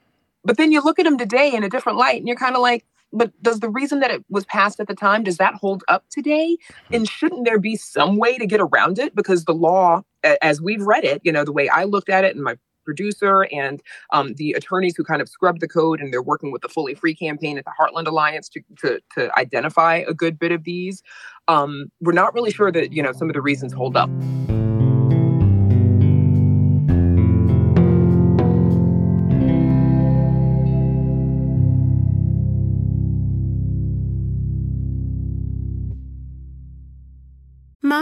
but 0.45 0.57
then 0.57 0.73
you 0.73 0.83
look 0.83 0.99
at 0.99 1.05
them 1.05 1.19
today 1.19 1.53
in 1.53 1.65
a 1.65 1.69
different 1.69 1.99
light 1.99 2.19
and 2.19 2.27
you're 2.27 2.37
kind 2.37 2.57
of 2.57 2.63
like 2.63 2.85
but 3.13 3.31
does 3.43 3.61
the 3.61 3.69
reason 3.69 4.01
that 4.01 4.11
it 4.11 4.25
was 4.29 4.45
passed 4.47 4.81
at 4.81 4.89
the 4.89 4.95
time 4.95 5.23
does 5.23 5.37
that 5.37 5.55
hold 5.55 5.85
up 5.89 6.05
today? 6.11 6.57
Hmm. 6.89 6.95
and 6.95 7.09
shouldn't 7.09 7.45
there 7.45 7.59
be 7.59 7.77
some 7.77 8.17
way 8.17 8.39
to 8.39 8.47
get 8.47 8.61
around 8.61 8.99
it? 8.99 9.15
Because 9.15 9.45
the 9.45 9.55
law 9.55 10.03
as 10.41 10.61
we've 10.61 10.83
read 10.83 11.05
it 11.05 11.21
you 11.25 11.33
know 11.33 11.45
the 11.45 11.53
way 11.53 11.69
i 11.69 11.85
looked 11.85 12.09
at 12.09 12.25
it 12.25 12.35
and 12.35 12.45
my 12.45 12.57
producer 12.85 13.47
and 13.53 13.81
um, 14.13 14.35
the 14.35 14.53
attorneys 14.53 14.97
who 14.97 15.05
kind 15.05 15.23
of 15.23 15.29
scrubbed 15.29 15.61
the 15.61 15.69
code 15.69 16.01
and 16.01 16.13
they're 16.13 16.21
working 16.21 16.51
with 16.51 16.63
the 16.63 16.69
fully 16.69 16.95
free 16.95 17.15
campaign 17.15 17.57
at 17.57 17.65
the 17.65 17.73
heartland 17.79 18.09
alliance 18.09 18.49
to, 18.49 18.61
to, 18.77 19.01
to 19.15 19.39
identify 19.39 20.03
a 20.09 20.13
good 20.13 20.37
bit 20.39 20.51
of 20.51 20.65
these 20.65 21.03
um, 21.49 21.91
we're 22.01 22.13
not 22.13 22.35
really 22.35 22.51
sure 22.51 22.73
that 22.73 22.93
you 22.93 23.03
know 23.03 23.13
some 23.13 23.29
of 23.29 23.35
the 23.35 23.43
reasons 23.43 23.73
hold 23.73 23.97
up 23.97 24.11
alma 37.93 38.02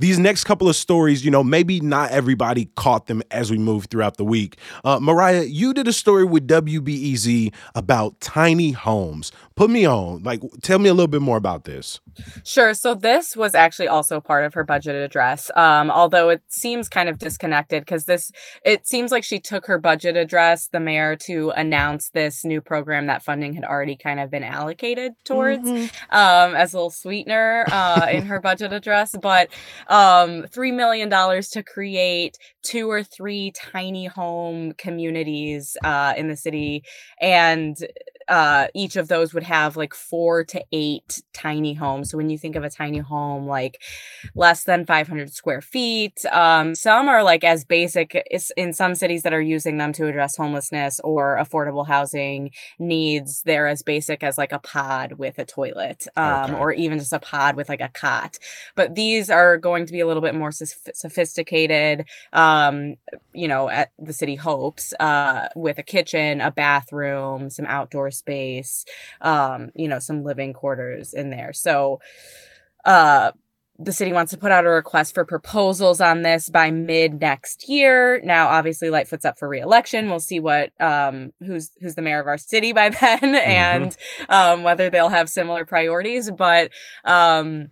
These 0.00 0.18
next 0.18 0.42
couple 0.42 0.68
of 0.68 0.74
stories, 0.74 1.24
you 1.24 1.30
know, 1.30 1.44
maybe 1.44 1.78
not 1.78 2.10
everybody 2.10 2.64
caught 2.74 3.06
them 3.06 3.22
as 3.30 3.52
we 3.52 3.58
move 3.58 3.86
throughout 3.86 4.16
the 4.16 4.24
week. 4.24 4.56
Uh, 4.84 4.98
Mariah, 5.00 5.44
you 5.44 5.72
did 5.72 5.86
a 5.86 5.92
story 5.92 6.24
with 6.24 6.48
WBEZ 6.48 7.54
about 7.76 8.18
tiny 8.20 8.72
homes. 8.72 9.30
Put 9.56 9.70
me 9.70 9.86
on. 9.86 10.24
Like, 10.24 10.40
tell 10.62 10.80
me 10.80 10.88
a 10.88 10.94
little 10.94 11.06
bit 11.06 11.22
more 11.22 11.36
about 11.36 11.64
this. 11.64 12.00
Sure. 12.42 12.74
So 12.74 12.94
this 12.94 13.36
was 13.36 13.54
actually 13.54 13.86
also 13.86 14.20
part 14.20 14.44
of 14.44 14.54
her 14.54 14.64
budget 14.64 14.96
address, 14.96 15.48
um, 15.54 15.92
although 15.92 16.28
it 16.28 16.42
seems 16.48 16.88
kind 16.88 17.08
of 17.08 17.18
disconnected 17.18 17.82
because 17.82 18.06
this 18.06 18.32
it 18.64 18.86
seems 18.86 19.12
like 19.12 19.22
she 19.22 19.38
took 19.38 19.66
her 19.66 19.78
budget 19.78 20.16
address, 20.16 20.68
the 20.72 20.80
mayor, 20.80 21.14
to 21.26 21.50
announce 21.50 22.10
this 22.10 22.44
new 22.44 22.60
program 22.60 23.06
that 23.06 23.22
funding 23.22 23.52
had 23.54 23.64
already 23.64 23.96
kind 23.96 24.18
of 24.18 24.28
been 24.28 24.42
allocated 24.42 25.12
towards 25.24 25.68
mm-hmm. 25.68 25.84
um, 26.16 26.56
as 26.56 26.74
a 26.74 26.76
little 26.76 26.90
sweetener 26.90 27.64
uh, 27.70 28.08
in 28.10 28.26
her 28.26 28.40
budget 28.40 28.72
address, 28.72 29.14
but 29.22 29.50
um, 29.86 30.46
three 30.50 30.72
million 30.72 31.08
dollars 31.08 31.48
to 31.50 31.62
create 31.62 32.38
two 32.62 32.90
or 32.90 33.04
three 33.04 33.52
tiny 33.52 34.06
home 34.06 34.72
communities 34.72 35.76
uh, 35.84 36.12
in 36.16 36.26
the 36.26 36.36
city, 36.36 36.82
and 37.20 37.76
uh, 38.28 38.68
each 38.74 38.96
of 38.96 39.08
those 39.08 39.34
would 39.34 39.42
have 39.42 39.76
like 39.76 39.94
four 39.94 40.44
to 40.44 40.64
eight 40.72 41.22
tiny 41.32 41.74
homes. 41.74 42.10
So 42.10 42.16
when 42.16 42.30
you 42.30 42.38
think 42.38 42.56
of 42.56 42.64
a 42.64 42.70
tiny 42.70 42.98
home, 42.98 43.46
like 43.46 43.80
less 44.34 44.64
than 44.64 44.86
500 44.86 45.32
square 45.32 45.60
feet, 45.60 46.24
um, 46.32 46.74
some 46.74 47.08
are 47.08 47.22
like 47.22 47.44
as 47.44 47.64
basic 47.64 48.22
in 48.56 48.72
some 48.72 48.94
cities 48.94 49.22
that 49.22 49.32
are 49.32 49.40
using 49.40 49.78
them 49.78 49.92
to 49.94 50.06
address 50.06 50.36
homelessness 50.36 51.00
or 51.04 51.36
affordable 51.36 51.86
housing 51.86 52.50
needs. 52.78 53.42
They're 53.42 53.68
as 53.68 53.82
basic 53.82 54.22
as 54.22 54.38
like 54.38 54.52
a 54.52 54.58
pod 54.58 55.12
with 55.12 55.38
a 55.38 55.44
toilet, 55.44 56.06
um, 56.16 56.50
okay. 56.50 56.54
or 56.54 56.72
even 56.72 56.98
just 56.98 57.12
a 57.12 57.18
pod 57.18 57.56
with 57.56 57.68
like 57.68 57.80
a 57.80 57.88
cot. 57.88 58.38
But 58.74 58.94
these 58.94 59.30
are 59.30 59.58
going 59.58 59.86
to 59.86 59.92
be 59.92 60.00
a 60.00 60.06
little 60.06 60.22
bit 60.22 60.34
more 60.34 60.52
sophisticated, 60.52 62.06
um, 62.32 62.96
you 63.32 63.48
know, 63.48 63.68
at 63.68 63.90
the 63.98 64.12
city 64.12 64.36
hopes, 64.36 64.94
uh, 65.00 65.48
with 65.54 65.78
a 65.78 65.82
kitchen, 65.82 66.40
a 66.40 66.50
bathroom, 66.50 67.50
some 67.50 67.66
outdoor 67.66 68.10
space, 68.14 68.84
um, 69.20 69.70
you 69.74 69.88
know, 69.88 69.98
some 69.98 70.24
living 70.24 70.52
quarters 70.52 71.12
in 71.12 71.30
there. 71.30 71.52
So, 71.52 72.00
uh, 72.84 73.32
the 73.78 73.92
city 73.92 74.12
wants 74.12 74.30
to 74.30 74.38
put 74.38 74.52
out 74.52 74.64
a 74.64 74.70
request 74.70 75.14
for 75.14 75.24
proposals 75.24 76.00
on 76.00 76.22
this 76.22 76.48
by 76.48 76.70
mid 76.70 77.20
next 77.20 77.68
year. 77.68 78.20
Now, 78.22 78.48
obviously, 78.48 78.88
Lightfoot's 78.88 79.24
up 79.24 79.38
for 79.38 79.48
reelection. 79.48 80.08
We'll 80.08 80.20
see 80.20 80.38
what 80.38 80.70
um, 80.80 81.32
who's 81.40 81.72
who's 81.80 81.96
the 81.96 82.02
mayor 82.02 82.20
of 82.20 82.26
our 82.28 82.38
city 82.38 82.72
by 82.72 82.88
then, 83.00 83.18
mm-hmm. 83.18 83.34
and 83.34 83.96
um, 84.28 84.62
whether 84.62 84.90
they'll 84.90 85.08
have 85.08 85.28
similar 85.28 85.64
priorities. 85.64 86.30
But 86.30 86.70
um, 87.04 87.70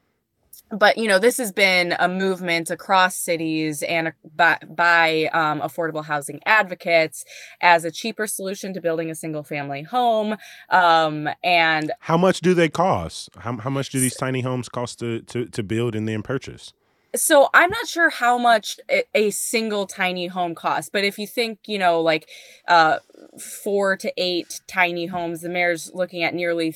but 0.72 0.96
you 0.96 1.06
know 1.06 1.18
this 1.18 1.36
has 1.36 1.52
been 1.52 1.94
a 1.98 2.08
movement 2.08 2.70
across 2.70 3.16
cities 3.16 3.82
and 3.82 4.12
by, 4.34 4.58
by 4.68 5.28
um, 5.32 5.60
affordable 5.60 6.04
housing 6.04 6.40
advocates 6.46 7.24
as 7.60 7.84
a 7.84 7.90
cheaper 7.90 8.26
solution 8.26 8.72
to 8.72 8.80
building 8.80 9.10
a 9.10 9.14
single 9.14 9.42
family 9.42 9.82
home 9.82 10.36
um, 10.70 11.28
and 11.44 11.92
how 12.00 12.16
much 12.16 12.40
do 12.40 12.54
they 12.54 12.68
cost? 12.68 13.28
How, 13.36 13.56
how 13.58 13.70
much 13.70 13.90
do 13.90 14.00
these 14.00 14.16
tiny 14.16 14.40
homes 14.40 14.68
cost 14.68 14.98
to, 15.00 15.20
to, 15.22 15.46
to 15.46 15.62
build 15.62 15.94
and 15.94 16.08
then 16.08 16.22
purchase? 16.22 16.72
So 17.14 17.50
i'm 17.52 17.68
not 17.68 17.86
sure 17.86 18.08
how 18.08 18.38
much 18.38 18.80
a, 19.14 19.30
single 19.30 19.86
tiny 19.86 20.28
home 20.28 20.54
costs 20.54 20.88
but 20.90 21.04
if 21.04 21.18
you 21.18 21.26
think 21.26 21.58
you 21.66 21.78
know 21.78 22.00
like 22.00 22.26
uh, 22.68 23.00
four 23.38 23.98
to 23.98 24.10
eight 24.16 24.62
tiny 24.66 25.06
homes 25.06 25.42
the 25.42 25.50
mayor's 25.50 25.90
looking 25.92 26.22
at 26.22 26.34
nearly 26.34 26.74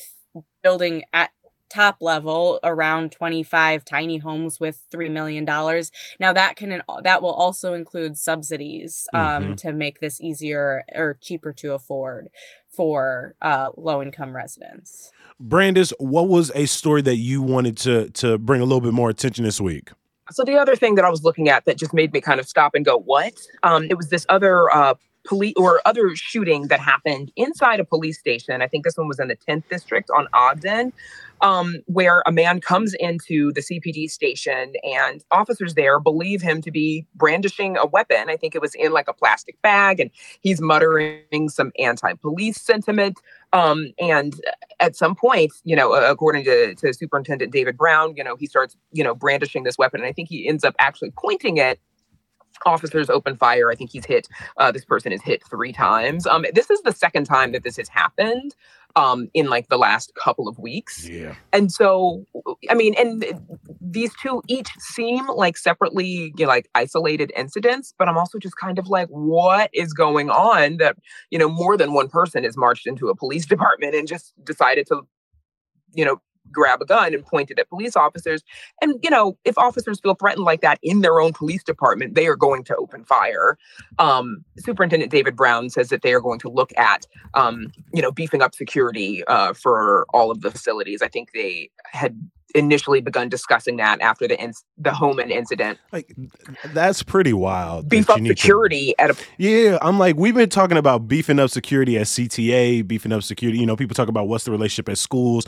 building 0.63 1.05
at 1.13 1.31
top 1.69 1.97
level 2.01 2.61
around 2.63 3.13
25 3.13 3.85
tiny 3.85 4.19
homes 4.19 4.61
with 4.61 4.81
3 4.91 5.09
million 5.09 5.45
dollars. 5.45 5.91
Now 6.21 6.33
that 6.33 6.57
can 6.57 6.83
that 7.03 7.23
will 7.23 7.33
also 7.33 7.75
include 7.75 8.17
subsidies 8.17 9.09
um, 9.13 9.21
mm-hmm. 9.21 9.55
to 9.55 9.73
make 9.73 10.01
this 10.01 10.21
easier 10.21 10.85
or 10.95 11.19
cheaper 11.21 11.53
to 11.55 11.75
afford 11.75 12.29
for 12.69 13.35
uh, 13.41 13.71
low 13.77 14.03
income 14.03 14.35
residents. 14.35 15.11
Brandis 15.41 15.93
what 15.99 16.29
was 16.29 16.51
a 16.55 16.67
story 16.67 17.03
that 17.03 17.17
you 17.17 17.43
wanted 17.43 17.77
to 17.79 18.11
to 18.11 18.39
bring 18.39 18.61
a 18.61 18.65
little 18.65 18.81
bit 18.81 18.93
more 18.93 19.11
attention 19.11 19.45
this 19.45 19.61
week? 19.61 19.91
So 20.33 20.43
the 20.43 20.57
other 20.57 20.75
thing 20.75 20.97
that 20.97 21.05
i 21.05 21.11
was 21.11 21.23
looking 21.23 21.49
at 21.49 21.67
that 21.67 21.79
just 21.79 21.95
made 21.95 22.13
me 22.13 22.21
kind 22.21 22.41
of 22.41 22.49
stop 22.49 22.75
and 22.75 22.85
go 22.85 22.99
what? 22.99 23.35
Um, 23.63 23.87
it 23.89 23.95
was 23.95 24.09
this 24.09 24.27
other 24.29 24.75
uh, 24.75 24.95
police 25.27 25.55
or 25.57 25.81
other 25.85 26.15
shooting 26.15 26.69
that 26.69 26.81
happened 26.81 27.33
inside 27.37 27.81
a 27.81 27.85
police 27.85 28.19
station. 28.19 28.63
I 28.63 28.69
think 28.69 28.85
this 28.85 28.97
one 28.97 29.09
was 29.09 29.19
in 29.19 29.29
the 29.29 29.37
10th 29.37 29.69
district 29.69 30.11
on 30.17 30.29
Ogden, 30.33 30.93
um, 31.41 31.77
where 31.87 32.23
a 32.27 32.33
man 32.33 32.61
comes 32.61 32.95
into 32.95 33.53
the 33.53 33.61
CPD 33.61 34.09
station 34.09 34.73
and 34.83 35.25
officers 35.31 35.75
there 35.75 36.01
believe 36.01 36.41
him 36.41 36.63
to 36.63 36.71
be 36.71 37.07
brandishing 37.15 37.77
a 37.77 37.87
weapon. 37.87 38.29
I 38.29 38.37
think 38.37 38.55
it 38.55 38.63
was 38.63 38.75
in 38.75 38.93
like 38.93 39.09
a 39.09 39.13
plastic 39.13 39.61
bag, 39.63 40.01
and 40.01 40.11
he's 40.41 40.61
muttering 40.61 41.49
some 41.49 41.73
anti-police 41.79 42.61
sentiment. 42.61 43.21
Um, 43.53 43.93
and 43.99 44.35
at 44.81 44.97
some 44.97 45.15
point, 45.15 45.53
you 45.65 45.77
know, 45.77 45.95
according 45.95 46.45
to, 46.45 46.75
to 46.75 46.93
Superintendent 46.93 47.53
David 47.53 47.77
Brown, 47.77 48.15
you 48.17 48.25
know, 48.25 48.37
he 48.37 48.47
starts, 48.47 48.77
you 48.93 49.05
know, 49.05 49.15
brandishing 49.15 49.65
this 49.65 49.79
weapon, 49.79 50.01
and 50.01 50.09
I 50.09 50.13
think 50.13 50.29
he 50.29 50.49
ends 50.49 50.65
up 50.65 50.75
actually 50.79 51.13
pointing 51.17 51.57
it 51.59 51.81
officers 52.65 53.11
open 53.11 53.37
fire. 53.37 53.71
I 53.71 53.75
think 53.75 53.91
he's 53.91 54.07
hit. 54.07 54.29
Uh, 54.57 54.73
this 54.73 54.85
person 54.85 55.13
is 55.13 55.23
hit 55.23 55.43
three 55.49 55.73
times. 55.73 56.27
Um, 56.27 56.45
this 56.55 56.71
is 56.71 56.81
the 56.83 56.93
second 56.93 57.25
time 57.25 57.53
that 57.53 57.65
this 57.65 57.77
has 57.77 57.89
happened. 57.89 58.55
Um, 58.95 59.29
in 59.35 59.51
like 59.51 59.69
the 59.69 59.77
last 59.77 60.15
couple 60.15 60.49
of 60.49 60.59
weeks. 60.59 61.07
Yeah. 61.07 61.35
And 61.53 61.71
so, 61.71 62.25
I 62.71 62.75
mean, 62.75 62.95
and 62.97 63.27
these 63.79 64.15
two 64.23 64.43
each 64.49 64.71
seem 64.79 65.27
like 65.27 65.59
separately, 65.59 66.33
you 66.35 66.47
know, 66.47 66.47
like 66.47 66.71
isolated 66.75 67.31
incidents, 67.37 67.93
but 67.99 68.09
I'm 68.09 68.17
also 68.17 68.39
just 68.39 68.57
kind 68.57 68.79
of 68.79 68.89
like, 68.89 69.09
what 69.09 69.69
is 69.75 69.93
going 69.93 70.31
on 70.31 70.79
that, 70.79 70.97
you 71.29 71.39
know, 71.39 71.47
more 71.47 71.77
than 71.77 71.93
one 71.93 72.09
person 72.09 72.43
has 72.45 72.57
marched 72.57 72.87
into 72.87 73.09
a 73.09 73.15
police 73.15 73.45
department 73.55 73.95
and 73.95 74.09
just 74.09 74.33
decided 74.43 74.87
to, 74.87 75.03
you 75.93 76.07
know, 76.07 76.23
grab 76.53 76.81
a 76.81 76.87
gun 76.87 77.15
and 77.15 77.25
point 77.25 77.51
it 77.51 77.59
at 77.59 77.69
police 77.69 77.97
officers. 77.97 78.43
And, 78.81 78.95
you 79.03 79.11
know, 79.11 79.37
if 79.45 79.57
officers 79.59 80.01
feel 80.01 80.15
threatened 80.15 80.45
like 80.45 80.61
that 80.61 80.79
in 80.83 81.01
their 81.01 81.21
own 81.21 81.33
police 81.33 81.63
department, 81.63 82.15
they 82.15 82.27
are 82.27 82.37
going 82.37 82.65
to 82.65 82.77
open 82.77 83.05
fire. 83.05 83.59
Um, 83.99 84.45
Superintendent 84.59 85.11
David 85.11 85.37
Brown 85.37 85.71
says 85.71 85.89
that 85.89 86.03
they 86.03 86.13
are 86.13 86.21
going 86.21 86.39
to 86.41 86.49
look 86.49 86.73
at, 86.77 87.07
um, 87.35 87.73
you 87.93 88.03
know, 88.03 88.11
beefing 88.11 88.43
up 88.43 88.55
security 88.55 89.25
uh, 89.25 89.53
for 89.53 90.07
all 90.11 90.31
of 90.31 90.41
the 90.41 90.51
facilities. 90.51 91.03
I 91.03 91.09
think 91.09 91.33
they 91.33 91.71
had 91.85 92.19
initially 92.57 93.01
begun 93.01 93.29
discussing 93.29 93.77
that 93.77 94.01
after 94.01 94.27
the 94.27 94.37
inc- 94.37 94.65
the 94.79 94.93
Homan 94.93 95.31
incident. 95.31 95.79
Like 95.93 96.15
that's 96.67 97.03
pretty 97.03 97.33
wild. 97.33 97.89
Beef 97.89 98.09
up 98.11 98.21
security 98.21 98.95
to, 98.99 99.01
at 99.01 99.11
a 99.11 99.17
yeah. 99.39 99.79
I'm 99.83 99.99
like 99.99 100.17
we've 100.17 100.35
been 100.35 100.49
talking 100.49 100.77
about 100.77 101.07
beefing 101.07 101.39
up 101.39 101.51
security 101.51 101.99
at 101.99 102.07
CTA, 102.07 102.87
beefing 102.87 103.13
up 103.13 103.23
security. 103.23 103.59
You 103.59 103.67
know, 103.67 103.77
people 103.77 103.95
talk 103.95 104.09
about 104.09 104.29
what's 104.29 104.45
the 104.45 104.51
relationship 104.51 104.89
at 104.89 104.99
schools, 104.99 105.47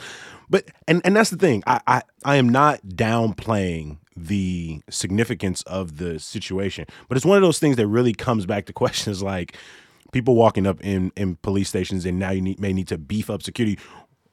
but 0.48 0.64
and 0.86 1.00
and 1.04 1.16
that's 1.16 1.30
the 1.30 1.36
thing. 1.36 1.62
I 1.66 1.80
I, 1.86 2.02
I 2.24 2.36
am 2.36 2.48
not 2.48 2.80
downplaying 2.86 3.98
the 4.16 4.80
significance 4.90 5.62
of 5.62 5.96
the 5.98 6.18
situation, 6.18 6.86
but 7.08 7.16
it's 7.16 7.26
one 7.26 7.36
of 7.36 7.42
those 7.42 7.58
things 7.58 7.76
that 7.76 7.86
really 7.86 8.12
comes 8.12 8.46
back 8.46 8.66
to 8.66 8.72
questions 8.74 9.22
like 9.22 9.56
people 10.12 10.34
walking 10.34 10.66
up 10.66 10.80
in 10.80 11.12
in 11.16 11.36
police 11.36 11.68
stations 11.68 12.06
and 12.06 12.18
now 12.18 12.30
you 12.30 12.40
need, 12.40 12.60
may 12.60 12.72
need 12.72 12.88
to 12.88 12.98
beef 12.98 13.28
up 13.30 13.42
security 13.42 13.78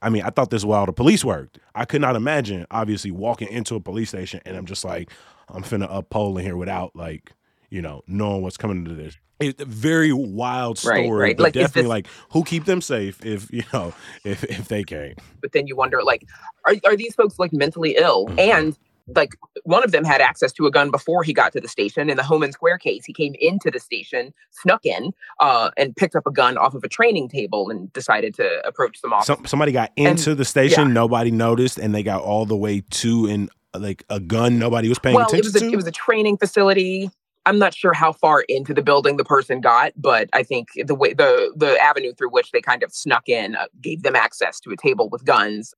I 0.06 0.10
mean, 0.10 0.22
I 0.22 0.30
thought 0.30 0.52
this 0.52 0.64
while 0.64 0.86
the 0.86 0.94
police 0.94 1.26
worked. 1.26 1.58
I 1.74 1.86
could 1.86 2.00
not 2.00 2.16
imagine, 2.16 2.68
obviously, 2.70 3.10
walking 3.10 3.48
into 3.48 3.74
a 3.74 3.80
police 3.80 4.10
station 4.10 4.40
and 4.46 4.56
I'm 4.56 4.68
just 4.68 4.86
like, 4.86 5.10
I'm 5.50 5.64
finna 5.64 5.92
up 5.92 6.12
pole 6.12 6.38
in 6.38 6.46
here 6.46 6.56
without 6.56 6.96
like, 6.96 7.32
you 7.72 7.82
know, 7.82 8.04
knowing 8.06 8.44
what's 8.44 8.56
coming 8.56 8.78
into 8.78 8.94
this. 8.94 9.18
It's 9.40 9.60
a 9.60 9.66
very 9.66 10.14
wild 10.14 10.78
story, 10.78 11.10
right, 11.10 11.12
right. 11.12 11.38
but 11.38 11.44
like, 11.44 11.54
definitely 11.54 11.82
this... 11.82 11.90
like 11.90 12.08
who 12.32 12.44
keep 12.44 12.66
them 12.66 12.82
safe 12.82 13.26
if 13.26 13.52
you 13.52 13.64
know 13.74 13.94
if 14.24 14.44
if 14.44 14.68
they 14.68 14.84
can't. 14.84 15.20
But 15.42 15.54
then 15.54 15.66
you 15.66 15.76
wonder, 15.76 16.04
like, 16.04 16.26
are 16.66 16.76
are 16.86 16.96
these 16.96 17.16
folks 17.16 17.40
like 17.40 17.52
mentally 17.52 17.96
ill? 17.98 18.28
Mm-hmm. 18.28 18.40
And 18.40 18.78
like 19.08 19.36
one 19.64 19.84
of 19.84 19.92
them 19.92 20.04
had 20.04 20.22
access 20.22 20.52
to 20.54 20.66
a 20.66 20.72
gun 20.72 20.90
before 20.90 21.24
he 21.24 21.34
got 21.34 21.54
to 21.54 21.62
the 21.62 21.68
station. 21.68 22.10
In 22.10 22.18
the 22.18 22.24
Homan 22.24 22.52
Square 22.52 22.80
case, 22.80 23.06
he 23.06 23.14
came 23.14 23.36
into 23.40 23.70
the 23.70 23.80
station, 23.80 24.34
snuck 24.52 24.86
in, 24.86 25.14
uh, 25.40 25.70
and 25.78 25.96
picked 25.96 26.16
up 26.16 26.26
a 26.26 26.32
gun 26.32 26.58
off 26.58 26.74
of 26.74 26.84
a 26.84 26.90
training 26.90 27.30
table 27.30 27.70
and 27.70 27.92
decided 27.94 28.34
to 28.36 28.68
approach 28.68 29.00
some 29.00 29.14
officers. 29.14 29.38
Some, 29.38 29.46
somebody 29.46 29.72
got 29.72 29.92
into 29.96 30.32
and, 30.32 30.40
the 30.40 30.46
station, 30.46 30.88
yeah. 30.88 30.94
nobody 30.94 31.32
noticed, 31.32 31.78
and 31.78 31.94
they 31.94 32.04
got 32.04 32.22
all 32.22 32.46
the 32.46 32.58
way 32.58 32.82
to 32.82 33.28
and 33.28 33.50
like 33.78 34.06
a 34.10 34.20
gun 34.20 34.58
nobody 34.58 34.88
was 34.88 35.00
paying 35.00 35.16
well, 35.16 35.26
it 35.26 35.34
attention 35.34 35.54
was 35.54 35.56
a, 35.56 35.60
to? 35.60 35.72
it 35.72 35.76
was 35.76 35.88
a 35.88 35.92
training 35.92 36.38
facility. 36.38 37.10
I'm 37.46 37.60
not 37.60 37.76
sure 37.76 37.94
how 37.94 38.12
far 38.12 38.42
into 38.50 38.74
the 38.74 38.82
building 38.82 39.18
the 39.18 39.24
person 39.24 39.62
got, 39.62 39.94
but 39.96 40.30
I 40.34 40.42
think 40.42 40.70
the 40.84 40.96
way 40.96 41.14
the 41.14 41.54
the 41.56 41.78
avenue 41.80 42.14
through 42.14 42.30
which 42.30 42.52
they 42.52 42.62
kind 42.62 42.82
of 42.84 42.92
snuck 42.92 43.30
in 43.30 43.56
uh, 43.56 43.66
gave 43.82 44.04
them 44.04 44.16
access 44.16 44.60
to 44.62 44.72
a 44.72 44.78
table 44.78 45.10
with 45.10 45.26
guns. 45.26 45.74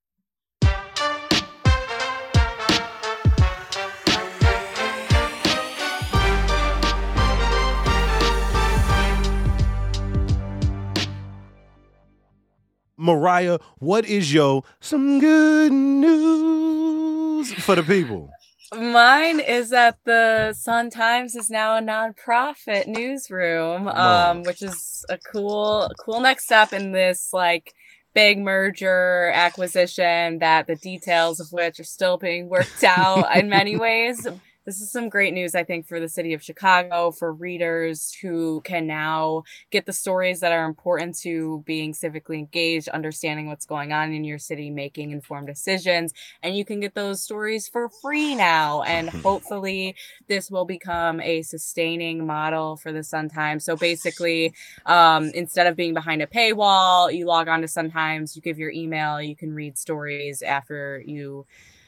Mariah, 12.98 13.60
what 13.77 14.06
is 14.06 14.34
your 14.34 14.63
some 14.80 15.20
good 15.20 15.72
news 15.72 17.54
for 17.54 17.75
the 17.75 17.84
people? 17.84 18.32
Mine 18.75 19.39
is 19.39 19.70
that 19.70 19.98
the 20.04 20.51
Sun 20.54 20.89
Times 20.89 21.36
is 21.36 21.50
now 21.50 21.77
a 21.77 21.82
nonprofit 21.82 22.88
newsroom, 22.88 23.88
um, 23.88 24.44
which 24.44 24.62
is 24.62 25.06
a 25.10 25.18
cool, 25.18 25.89
cool 26.00 26.20
next 26.20 26.46
step 26.46 26.74
in 26.74 26.92
this 26.92 27.30
like 27.32 27.74
big 28.13 28.39
merger 28.39 29.32
acquisition 29.34 30.39
that 30.39 30.68
the 30.68 30.75
details 30.75 31.39
of 31.39 31.51
which 31.51 31.80
are 31.80 31.86
still 31.86 32.18
being 32.18 32.50
worked 32.50 32.84
out 32.84 33.34
in 33.38 33.48
many 33.48 33.77
ways. 33.77 34.27
This 34.67 34.81
is 34.81 34.91
some 34.91 35.07
great 35.07 35.33
news, 35.33 35.55
I 35.55 35.63
think, 35.63 35.88
for 35.88 35.97
the 35.97 36.09
city 36.09 36.33
of 36.33 36.43
Chicago, 36.43 37.12
for 37.12 37.31
readers 37.31 38.13
who 38.21 38.59
can 38.65 38.86
now 38.86 39.43
get 39.71 39.86
the 39.86 39.93
stories 39.93 40.41
that 40.41 40.51
are 40.51 40.65
important 40.65 41.17
to 41.19 41.63
being 41.65 41.93
civically 41.93 42.39
engaged, 42.39 42.89
understanding 42.89 43.47
what's 43.47 43.65
going 43.65 43.93
on 43.93 44.12
in 44.12 44.25
your 44.25 44.38
city, 44.38 44.69
making 44.69 45.12
informed 45.12 45.47
decisions. 45.47 46.13
And 46.43 46.57
you 46.57 46.65
can 46.65 46.81
get 46.81 46.95
those 46.95 47.24
stories 47.24 47.69
for 47.69 47.88
free 47.88 48.36
now. 48.36 48.81
And 48.81 49.07
hopefully, 49.24 49.95
this 50.27 50.51
will 50.51 50.65
become 50.65 51.21
a 51.21 51.43
sustaining 51.43 52.27
model 52.27 52.75
for 52.75 52.91
the 52.91 53.05
Sun 53.05 53.29
Times. 53.29 53.63
So 53.63 53.77
basically, 53.77 54.53
um, 54.86 55.31
instead 55.33 55.67
of 55.67 55.77
being 55.77 55.93
behind 55.93 56.21
a 56.21 56.27
paywall, 56.27 57.09
you 57.15 57.25
log 57.25 57.47
on 57.47 57.62
to 57.62 57.69
Sun 57.69 57.91
Times, 57.91 58.36
you 58.36 58.41
give 58.41 58.59
your 58.59 58.71
email, 58.71 59.21
you 59.21 59.38
can 59.38 59.53
read 59.53 59.77
stories 59.77 60.41
after 60.41 61.01
you 61.05 61.45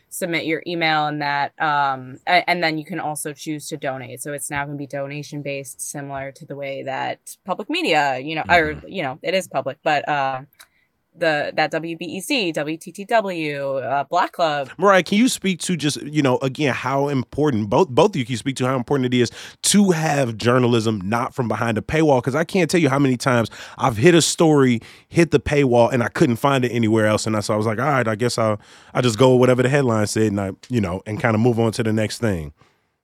submit 0.10 0.46
your 0.46 0.63
email 0.66 1.08
and 1.08 1.22
that 1.22 1.54
um 1.62 2.18
and 2.25 2.63
then 2.63 2.78
you 2.78 2.86
can 2.86 3.00
also 3.00 3.32
choose 3.32 3.68
to 3.68 3.78
donate 3.78 4.22
so 4.22 4.34
it's 4.34 4.50
now 4.50 4.66
going 4.66 4.75
to 4.75 4.82
be 4.82 4.88
donation 4.88 5.42
based 5.42 5.80
similar 5.80 6.32
to 6.32 6.46
the 6.46 6.56
way 6.56 6.84
that 6.84 7.38
public 7.46 7.70
media 7.70 8.18
you 8.18 8.36
know 8.36 8.42
mm-hmm. 8.42 8.86
or 8.86 8.88
you 8.88 9.04
know 9.04 9.20
it 9.22 9.34
is 9.34 9.48
public 9.48 9.78
but 9.84 10.08
uh 10.10 10.42
the 11.19 11.51
that 11.55 11.71
WBEZ, 11.71 12.53
WTTW, 12.53 13.83
uh, 13.83 14.03
Block 14.05 14.33
Club. 14.33 14.69
Mariah, 14.77 15.03
can 15.03 15.17
you 15.17 15.29
speak 15.29 15.59
to 15.61 15.75
just 15.75 16.01
you 16.03 16.21
know 16.21 16.38
again 16.39 16.73
how 16.73 17.07
important 17.07 17.69
both 17.69 17.89
both 17.89 18.11
of 18.11 18.15
you 18.15 18.25
can 18.25 18.38
speak 18.38 18.55
to 18.57 18.65
how 18.65 18.75
important 18.75 19.13
it 19.13 19.17
is 19.17 19.31
to 19.63 19.91
have 19.91 20.38
journalism 20.38 21.01
not 21.01 21.33
from 21.33 21.47
behind 21.47 21.77
a 21.77 21.81
paywall? 21.81 22.19
Because 22.19 22.35
I 22.35 22.43
can't 22.43 22.69
tell 22.69 22.79
you 22.81 22.89
how 22.89 22.99
many 22.99 23.17
times 23.17 23.49
I've 23.77 23.97
hit 23.97 24.15
a 24.15 24.21
story, 24.21 24.81
hit 25.07 25.31
the 25.31 25.39
paywall, 25.39 25.91
and 25.91 26.03
I 26.03 26.07
couldn't 26.07 26.38
find 26.38 26.65
it 26.65 26.69
anywhere 26.69 27.07
else, 27.07 27.27
and 27.27 27.35
I, 27.35 27.41
so 27.41 27.53
I 27.53 27.57
was 27.57 27.65
like, 27.65 27.79
all 27.79 27.85
right, 27.85 28.07
I 28.07 28.15
guess 28.15 28.38
I'll 28.38 28.59
I 28.93 29.01
just 29.01 29.17
go 29.17 29.35
whatever 29.35 29.63
the 29.63 29.69
headline 29.69 30.07
said, 30.07 30.31
and 30.31 30.41
I 30.41 30.51
you 30.69 30.81
know 30.81 31.01
and 31.05 31.19
kind 31.19 31.35
of 31.35 31.41
move 31.41 31.59
on 31.59 31.71
to 31.73 31.83
the 31.83 31.93
next 31.93 32.19
thing 32.19 32.53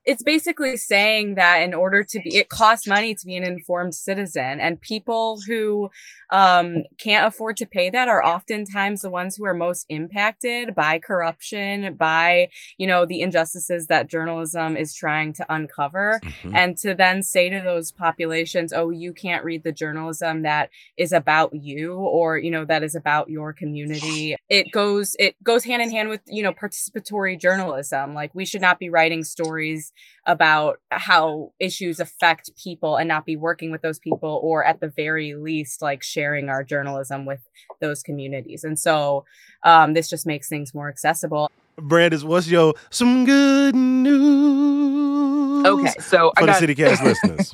it's 0.06 0.24
basically 0.24 0.78
saying 0.78 1.36
that 1.36 1.62
in 1.62 1.74
order 1.74 2.04
to 2.04 2.20
be 2.20 2.36
it 2.36 2.50
costs 2.50 2.88
money 2.88 3.16
to 3.16 3.26
be 3.26 3.36
an 3.36 3.44
informed 3.44 3.96
citizen 3.96 4.60
and 4.60 4.80
people 4.82 5.40
who 5.48 5.90
um, 6.32 6.84
can't 6.98 7.28
afford 7.28 7.58
to 7.58 7.66
pay 7.66 7.90
that 7.90 8.08
are 8.08 8.24
oftentimes 8.24 9.02
the 9.02 9.10
ones 9.10 9.36
who 9.36 9.46
are 9.46 9.54
most 9.54 9.86
impacted 9.90 10.76
by 10.76 11.00
corruption 11.00 11.96
by 11.96 12.50
you 12.78 12.88
know 12.88 13.06
the 13.06 13.22
injustices 13.22 13.88
that 13.88 14.08
journalism 14.08 14.78
is 14.78 14.94
trying 14.94 15.34
to 15.34 15.46
uncover 15.54 16.20
mm-hmm. 16.24 16.56
and 16.56 16.78
to 16.78 16.94
then 16.94 17.24
say 17.24 17.50
to 17.50 17.62
those 17.62 17.92
populations 17.92 18.74
oh 18.74 18.89
you 18.89 19.13
can't 19.13 19.44
read 19.44 19.63
the 19.63 19.72
journalism 19.72 20.44
that 20.44 20.70
is 20.98 21.12
about 21.12 21.54
you 21.54 21.96
or 21.96 22.38
you 22.38 22.52
know 22.52 22.65
that 22.65 22.84
is 22.84 22.96
about 22.96 23.30
your 23.30 23.54
community 23.54 24.36
it 24.50 24.72
goes 24.72 25.15
it 25.20 25.36
goes 25.44 25.63
hand 25.63 25.82
in 25.82 25.89
hand 25.89 26.10
with 26.10 26.22
you 26.28 26.44
know 26.44 26.54
participatory 26.54 27.39
journalism 27.39 28.13
like 28.13 28.34
we 28.34 28.46
should 28.46 28.62
not 28.62 28.80
be 28.80 28.89
writing 28.89 29.24
stories 29.24 29.91
about 30.25 30.79
how 30.91 31.51
issues 31.60 31.99
affect 31.99 32.49
people 32.62 32.95
and 32.97 33.08
not 33.08 33.25
be 33.25 33.36
working 33.36 33.71
with 33.71 33.81
those 33.81 33.99
people 33.99 34.39
or 34.43 34.63
at 34.65 34.79
the 34.79 34.88
very 34.88 35.36
least 35.36 35.81
like 35.81 36.01
sharing 36.03 36.49
our 36.49 36.63
journalism 36.63 37.25
with 37.25 37.41
those 37.79 38.01
communities. 38.03 38.63
And 38.63 38.77
so 38.79 39.25
um, 39.63 39.93
this 39.93 40.10
just 40.10 40.25
makes 40.25 40.47
things 40.49 40.73
more 40.73 40.89
accessible. 40.89 41.51
Brandis 41.77 42.23
what's 42.23 42.47
your 42.47 42.73
some 42.89 43.25
good 43.25 43.75
news 43.75 45.65
okay 45.65 45.91
so 45.99 46.31
for 46.38 46.43
I 46.43 46.45
the 46.45 46.75
got- 46.77 47.01
CityCast 47.01 47.03
listeners? 47.03 47.51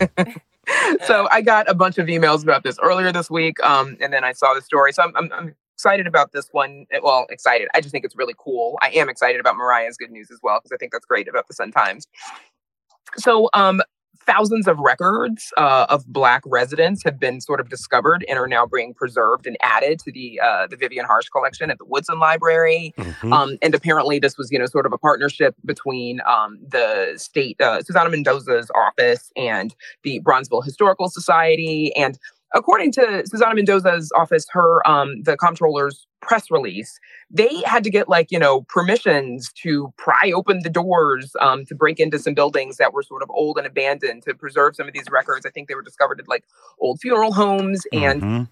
So 1.06 1.27
i 1.32 1.41
got 1.41 1.67
a 1.69 1.73
bunch 1.73 1.97
of 1.97 2.06
emails 2.08 2.43
about 2.43 2.63
this 2.63 2.77
earlier 2.84 3.12
this 3.12 3.32
week 3.32 3.62
um, 3.65 3.97
and 3.99 4.13
then 4.13 4.23
i 4.23 4.32
saw 4.32 4.54
the 4.54 4.62
story. 4.62 4.93
So 4.93 5.01
I'm, 5.04 5.12
I'm, 5.15 5.32
I'm 5.34 5.56
excited 5.82 6.06
about 6.06 6.32
this 6.32 6.48
one. 6.52 6.86
Eh, 6.91 7.00
well, 7.02 7.26
excited. 7.32 7.67
I 7.74 7.82
just 7.82 7.91
think 7.91 8.06
it's 8.06 8.15
really 8.15 8.36
cool. 8.38 8.78
I 8.84 8.89
am 8.91 9.10
excited 9.10 9.39
about 9.39 9.56
Mariah's 9.56 9.98
good 9.98 10.12
news 10.12 10.30
as 10.30 10.38
well 10.44 10.60
because 10.60 10.72
I 10.72 10.78
think 10.78 10.91
that's 10.91 11.06
great 11.06 11.28
about 11.28 11.48
the 11.48 11.56
Sun 11.56 11.72
Times. 11.72 12.08
So, 13.17 13.50
um, 13.56 13.82
thousands 14.28 14.67
of 14.67 14.78
records 14.78 15.52
uh, 15.58 15.88
of 15.89 16.06
black 16.06 16.44
residents 16.46 17.04
have 17.04 17.20
been 17.20 17.41
sort 17.41 17.60
of 17.60 17.70
discovered 17.70 18.24
and 18.30 18.38
are 18.38 18.48
now 18.48 18.67
being 18.67 18.94
preserved 18.94 19.48
and 19.48 19.58
added 19.63 19.98
to 19.98 20.12
the 20.12 20.39
uh, 20.39 20.67
the 20.67 20.78
Vivian 20.78 21.04
Harsh 21.04 21.30
collection 21.30 21.72
at 21.72 21.80
the 21.80 21.86
Woodson 21.86 22.20
Library. 22.20 22.94
Mm-hmm. 23.00 23.34
Um, 23.34 23.58
and 23.63 23.74
apparently, 23.74 24.20
this 24.20 24.38
was 24.38 24.52
you 24.52 24.60
know 24.60 24.67
sort 24.67 24.86
of 24.86 24.94
a 24.94 25.00
partnership 25.00 25.56
between 25.65 26.22
um, 26.28 26.60
the 26.62 27.13
state 27.17 27.60
uh, 27.60 27.82
Susana 27.82 28.12
Mendoza's 28.12 28.70
office 28.76 29.32
and 29.36 29.74
the 30.04 30.22
Bronzeville 30.22 30.63
Historical 30.63 31.10
Society 31.10 31.91
and 31.96 32.20
according 32.54 32.92
to 32.94 33.24
Susana 33.26 33.56
Mendoza's 33.56 34.12
office, 34.16 34.46
her 34.52 34.88
um 34.88 35.24
the 35.24 35.38
comptroller's 35.38 36.08
press 36.22 36.52
release, 36.52 37.00
they 37.30 37.62
had 37.62 37.84
to 37.84 37.90
get 37.90 38.08
like, 38.08 38.32
you 38.32 38.40
know, 38.40 38.62
permissions 38.70 39.52
to 39.54 39.94
pry 39.98 40.32
open 40.34 40.62
the 40.64 40.70
doors 40.70 41.36
um 41.40 41.66
to 41.66 41.76
break 41.76 42.00
into 42.00 42.20
some 42.20 42.34
buildings 42.34 42.78
that 42.78 42.94
were 42.94 43.04
sort 43.04 43.24
of 43.24 43.30
old 43.32 43.58
and 43.58 43.68
abandoned 43.68 44.24
to 44.24 44.34
preserve 44.34 44.76
some 44.76 44.88
of 44.88 44.94
these 44.94 45.10
records. 45.12 45.46
I 45.46 45.50
think 45.50 45.68
they 45.68 45.76
were 45.76 45.82
discovered 45.82 46.20
at 46.20 46.28
like 46.28 46.44
old 46.80 47.00
funeral 47.00 47.34
homes 47.34 47.84
and 47.92 48.22
mm-hmm. 48.22 48.44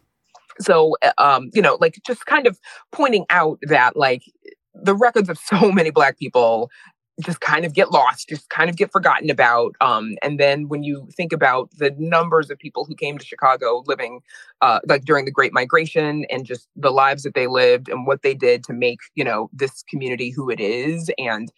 so 0.61 0.95
uh, 1.01 1.11
um 1.17 1.49
you 1.53 1.61
know, 1.61 1.77
like 1.79 1.99
just 2.05 2.25
kind 2.25 2.47
of 2.47 2.59
pointing 2.91 3.25
out 3.29 3.59
that 3.63 3.95
like 3.95 4.23
the 4.73 4.95
records 4.95 5.29
of 5.29 5.37
so 5.43 5.71
many 5.71 5.89
black 5.89 6.17
people 6.17 6.69
just 7.19 7.41
kind 7.41 7.65
of 7.65 7.73
get 7.73 7.91
lost, 7.91 8.29
just 8.29 8.49
kind 8.49 8.69
of 8.69 8.77
get 8.77 8.91
forgotten 8.91 9.29
about. 9.29 9.75
Um, 9.81 10.15
and 10.21 10.39
then 10.39 10.69
when 10.69 10.83
you 10.83 11.07
think 11.15 11.33
about 11.33 11.69
the 11.77 11.93
numbers 11.97 12.49
of 12.49 12.57
people 12.57 12.85
who 12.85 12.95
came 12.95 13.17
to 13.17 13.25
Chicago 13.25 13.83
living 13.87 14.21
uh, 14.61 14.79
like 14.87 15.05
during 15.05 15.25
the 15.25 15.31
Great 15.31 15.53
Migration 15.53 16.25
and 16.29 16.45
just 16.45 16.67
the 16.75 16.91
lives 16.91 17.23
that 17.23 17.33
they 17.33 17.47
lived 17.47 17.89
and 17.89 18.07
what 18.07 18.21
they 18.21 18.33
did 18.33 18.63
to 18.65 18.73
make, 18.73 18.99
you 19.15 19.23
know, 19.23 19.49
this 19.51 19.83
community 19.83 20.29
who 20.29 20.49
it 20.49 20.59
is 20.59 21.11
and 21.17 21.51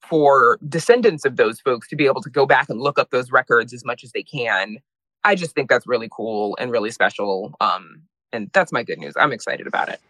for 0.00 0.58
descendants 0.68 1.24
of 1.24 1.36
those 1.36 1.60
folks 1.60 1.88
to 1.88 1.96
be 1.96 2.06
able 2.06 2.22
to 2.22 2.30
go 2.30 2.46
back 2.46 2.68
and 2.68 2.80
look 2.80 2.98
up 2.98 3.10
those 3.10 3.30
records 3.30 3.72
as 3.72 3.84
much 3.84 4.02
as 4.02 4.12
they 4.12 4.22
can. 4.22 4.78
I 5.24 5.34
just 5.34 5.54
think 5.54 5.68
that's 5.68 5.86
really 5.86 6.08
cool 6.10 6.56
and 6.58 6.72
really 6.72 6.90
special. 6.90 7.54
Um, 7.60 8.02
and 8.32 8.50
that's 8.52 8.72
my 8.72 8.82
good 8.82 8.98
news. 8.98 9.14
I'm 9.16 9.32
excited 9.32 9.66
about 9.66 9.88
it. 9.88 10.00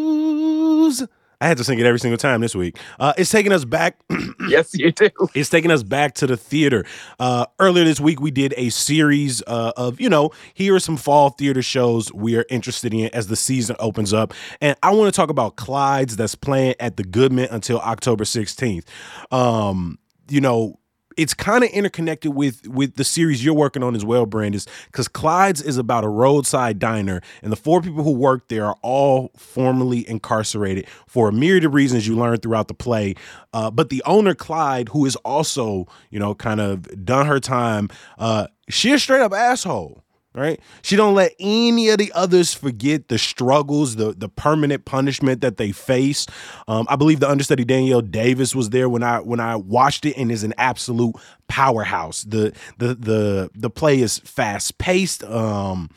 I 1.40 1.48
had 1.48 1.57
to 1.57 1.64
sing 1.64 1.79
it 1.79 1.87
every 1.87 1.98
single 1.98 2.18
time 2.18 2.40
this 2.40 2.55
week. 2.55 2.76
Uh, 2.98 3.14
it's 3.16 3.31
taking 3.31 3.53
us 3.53 3.64
back. 3.64 3.96
yes, 4.48 4.74
you 4.74 4.92
do. 4.92 5.09
It's 5.35 5.48
taking 5.48 5.70
us 5.70 5.83
back 5.83 6.14
to 6.16 6.26
the 6.26 6.37
theater. 6.37 6.85
Uh, 7.18 7.46
earlier 7.59 7.85
this 7.85 8.00
week, 8.00 8.20
we 8.20 8.31
did 8.31 8.53
a 8.57 8.68
series 8.68 9.42
uh, 9.46 9.72
of, 9.76 10.00
you 10.00 10.09
know, 10.09 10.31
here 10.53 10.74
are 10.74 10.81
some 10.81 10.96
fall 10.96 11.31
theater 11.31 11.62
shows 11.62 12.12
we 12.12 12.37
are 12.37 12.44
interested 12.50 12.92
in 12.92 13.09
as 13.14 13.29
the 13.29 13.37
season 13.37 13.76
opens 13.79 14.12
up. 14.12 14.35
And 14.61 14.76
I 14.83 14.90
want 14.92 15.12
to 15.12 15.16
talk 15.16 15.31
about 15.31 15.57
Clyde's 15.57 16.16
that's 16.16 16.35
playing 16.35 16.74
at 16.81 16.96
the 16.96 17.05
Goodman 17.05 17.48
until 17.50 17.81
October 17.81 18.24
16th. 18.24 18.85
Um, 19.31 19.98
you 20.29 20.40
know, 20.40 20.80
it's 21.20 21.35
kind 21.35 21.62
of 21.62 21.68
interconnected 21.70 22.35
with 22.35 22.66
with 22.66 22.96
the 22.96 23.04
series 23.04 23.44
you're 23.44 23.52
working 23.52 23.83
on 23.83 23.94
as 23.94 24.06
well, 24.06 24.24
Brandis, 24.24 24.66
because 24.87 25.06
Clyde's 25.06 25.61
is 25.61 25.76
about 25.76 26.02
a 26.02 26.09
roadside 26.09 26.78
diner, 26.78 27.20
and 27.42 27.52
the 27.52 27.56
four 27.56 27.83
people 27.83 28.02
who 28.02 28.12
work 28.12 28.48
there 28.48 28.64
are 28.64 28.78
all 28.80 29.30
formerly 29.37 30.09
incarcerated 30.09 30.87
for 31.06 31.28
a 31.28 31.33
myriad 31.33 31.66
of 31.66 31.74
reasons 31.74 32.09
you 32.09 32.16
learn 32.16 32.38
throughout 32.38 32.68
the 32.68 32.74
play. 32.74 33.14
Uh, 33.52 33.70
but 33.70 33.90
the 33.90 34.02
owner, 34.06 34.35
Clyde, 34.35 34.88
who 34.88 35.04
is 35.04 35.14
also, 35.16 35.87
you 36.09 36.18
know, 36.18 36.35
kind 36.35 36.59
of 36.59 37.04
done 37.04 37.26
her 37.26 37.38
time, 37.38 37.90
uh, 38.18 38.46
she's 38.70 38.94
a 38.94 38.98
straight 38.98 39.20
up 39.20 39.35
asshole 39.35 40.02
right? 40.35 40.61
She 40.83 40.97
don't 40.97 41.14
let 41.14 41.35
any 41.40 41.88
of 41.88 41.99
the 41.99 42.12
others 42.14 42.55
forget 42.55 43.09
the 43.09 43.19
struggles, 43.19 43.97
the 43.97 44.12
the 44.12 44.29
permanent 44.29 44.85
punishment 44.85 45.40
that 45.40 45.57
they 45.57 45.73
face. 45.73 46.27
Um, 46.69 46.87
I 46.88 46.97
believe 46.97 47.21
the 47.21 47.29
understudy 47.29 47.64
Danielle 47.64 48.01
Davis 48.01 48.55
was 48.55 48.71
there 48.71 48.88
when 48.88 49.03
I 49.03 49.21
when 49.21 49.40
I 49.40 49.57
watched 49.57 50.07
it 50.07 50.16
and 50.16 50.31
is 50.31 50.45
an 50.45 50.55
absolute 50.57 51.16
powerhouse. 51.49 52.23
The 52.23 52.53
the 52.79 52.95
the 52.95 53.51
the 53.55 53.71
play 53.71 54.01
is 54.01 54.19
fast 54.19 54.79
paced. 54.79 55.25
Um, 55.25 55.90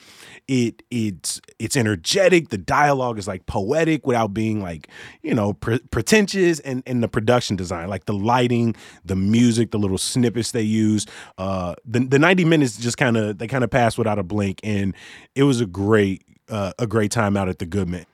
It 0.48 0.84
it's 0.92 1.40
it's 1.60 1.78
energetic. 1.78 2.50
The 2.50 2.58
dialogue 2.58 3.18
is 3.18 3.28
like 3.28 3.46
poetic 3.46 4.06
without 4.06 4.34
being 4.34 4.62
like 4.62 4.90
you 5.22 5.34
know 5.34 5.54
pre- 5.54 5.80
pretentious, 5.92 6.60
and 6.60 6.84
and 6.86 7.02
the 7.02 7.08
production 7.08 7.56
design, 7.56 7.88
like 7.90 8.06
the 8.06 8.14
lighting, 8.14 8.76
the 9.06 9.16
music, 9.16 9.72
the 9.72 9.80
little 9.80 9.98
snippets 9.98 10.52
they 10.52 10.62
use. 10.62 11.06
Uh, 11.38 11.76
the 11.86 12.00
the 12.00 12.20
ninety 12.20 12.46
minutes 12.46 12.78
just 12.78 12.98
kind 12.98 13.16
of 13.16 13.38
they 13.38 13.48
kind 13.48 13.64
of 13.64 13.70
passed 13.70 13.98
without 13.98 14.20
a 14.20 14.24
blink, 14.24 14.60
and 14.64 14.96
it 15.36 15.44
was 15.44 15.62
a 15.62 15.66
great 15.66 16.24
uh, 16.50 16.74
a 16.78 16.88
great 16.88 17.12
time 17.12 17.38
out 17.38 17.48
at 17.48 17.60
the 17.60 17.66
Goodman. 17.66 18.06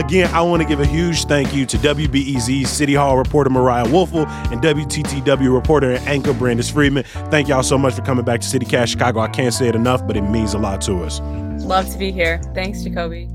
Again, 0.00 0.34
I 0.34 0.40
want 0.40 0.62
to 0.62 0.66
give 0.66 0.80
a 0.80 0.86
huge 0.86 1.26
thank 1.26 1.54
you 1.54 1.66
to 1.66 1.76
WBEZ 1.76 2.66
City 2.66 2.94
Hall 2.94 3.18
reporter 3.18 3.50
Mariah 3.50 3.84
Woelfel 3.84 4.26
and 4.50 4.62
WTTW 4.62 5.54
reporter 5.54 5.90
and 5.90 6.08
anchor 6.08 6.32
Brandis 6.32 6.70
Friedman. 6.70 7.04
Thank 7.30 7.48
y'all 7.48 7.62
so 7.62 7.76
much 7.76 7.92
for 7.92 8.00
coming 8.00 8.24
back 8.24 8.40
to 8.40 8.46
City 8.46 8.64
CityCast 8.64 8.88
Chicago. 8.88 9.20
I 9.20 9.28
can't 9.28 9.52
say 9.52 9.68
it 9.68 9.74
enough, 9.74 10.06
but 10.06 10.16
it 10.16 10.22
means 10.22 10.54
a 10.54 10.58
lot 10.58 10.80
to 10.82 11.02
us. 11.02 11.20
Love 11.62 11.90
to 11.92 11.98
be 11.98 12.12
here. 12.12 12.40
Thanks, 12.54 12.82
Jacoby. 12.82 13.28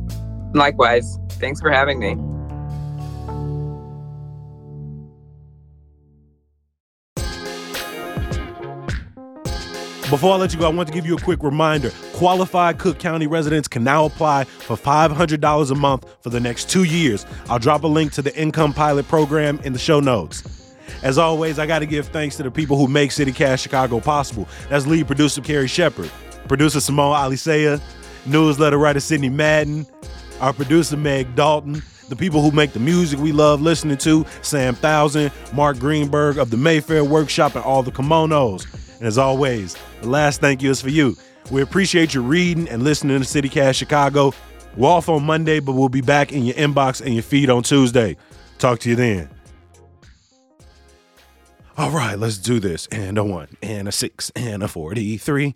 Likewise. 0.55 1.19
Thanks 1.33 1.61
for 1.61 1.69
having 1.69 1.99
me. 1.99 2.34
Before 10.11 10.35
I 10.35 10.37
let 10.37 10.53
you 10.53 10.59
go, 10.59 10.67
I 10.67 10.69
want 10.69 10.87
to 10.87 10.93
give 10.93 11.07
you 11.07 11.15
a 11.15 11.19
quick 11.19 11.41
reminder. 11.41 11.89
Qualified 12.13 12.77
Cook 12.77 12.99
County 12.99 13.25
residents 13.25 13.67
can 13.67 13.83
now 13.83 14.05
apply 14.05 14.43
for 14.43 14.77
$500 14.77 15.71
a 15.71 15.75
month 15.75 16.05
for 16.21 16.29
the 16.29 16.39
next 16.39 16.69
two 16.69 16.83
years. 16.83 17.25
I'll 17.49 17.57
drop 17.57 17.83
a 17.83 17.87
link 17.87 18.11
to 18.13 18.21
the 18.21 18.33
Income 18.39 18.73
Pilot 18.73 19.07
program 19.07 19.59
in 19.63 19.73
the 19.73 19.79
show 19.79 19.99
notes. 19.99 20.75
As 21.01 21.17
always, 21.17 21.57
I 21.57 21.65
got 21.65 21.79
to 21.79 21.87
give 21.87 22.07
thanks 22.09 22.37
to 22.37 22.43
the 22.43 22.51
people 22.51 22.77
who 22.77 22.87
make 22.87 23.09
CityCast 23.09 23.63
Chicago 23.63 23.99
possible. 23.99 24.47
That's 24.69 24.85
lead 24.85 25.07
producer 25.07 25.41
Carrie 25.41 25.67
Shepard, 25.67 26.11
producer 26.47 26.79
Simone 26.79 27.15
Alicea, 27.15 27.81
newsletter 28.27 28.77
writer 28.77 28.99
Sydney 28.99 29.29
Madden, 29.29 29.87
our 30.39 30.53
producer 30.53 30.97
Meg 30.97 31.33
Dalton, 31.35 31.81
the 32.09 32.15
people 32.15 32.43
who 32.43 32.51
make 32.51 32.73
the 32.73 32.79
music 32.79 33.19
we 33.19 33.31
love 33.31 33.59
listening 33.59 33.97
to, 33.97 34.23
Sam 34.43 34.75
Thousand, 34.75 35.31
Mark 35.51 35.79
Greenberg 35.79 36.37
of 36.37 36.51
the 36.51 36.57
Mayfair 36.57 37.03
Workshop, 37.03 37.55
and 37.55 37.65
all 37.65 37.81
the 37.81 37.91
kimonos. 37.91 38.67
And 38.99 39.07
as 39.07 39.17
always, 39.17 39.75
the 40.05 40.11
last 40.11 40.39
thank 40.39 40.61
you 40.61 40.69
is 40.69 40.81
for 40.81 40.89
you. 40.89 41.17
We 41.51 41.61
appreciate 41.61 42.13
you 42.13 42.21
reading 42.21 42.69
and 42.69 42.83
listening 42.83 43.21
to 43.21 43.25
CityCast 43.25 43.75
Chicago. 43.75 44.33
We're 44.77 44.89
off 44.89 45.09
on 45.09 45.23
Monday, 45.23 45.59
but 45.59 45.73
we'll 45.73 45.89
be 45.89 46.01
back 46.01 46.31
in 46.31 46.43
your 46.43 46.55
inbox 46.55 47.01
and 47.01 47.13
your 47.13 47.23
feed 47.23 47.49
on 47.49 47.63
Tuesday. 47.63 48.17
Talk 48.59 48.79
to 48.79 48.89
you 48.89 48.95
then. 48.95 49.29
All 51.77 51.89
right, 51.89 52.17
let's 52.17 52.37
do 52.37 52.59
this. 52.59 52.87
And 52.87 53.17
a 53.17 53.23
one, 53.23 53.57
and 53.61 53.87
a 53.87 53.91
six, 53.91 54.31
and 54.35 54.63
a 54.63 54.67
43. 54.67 55.55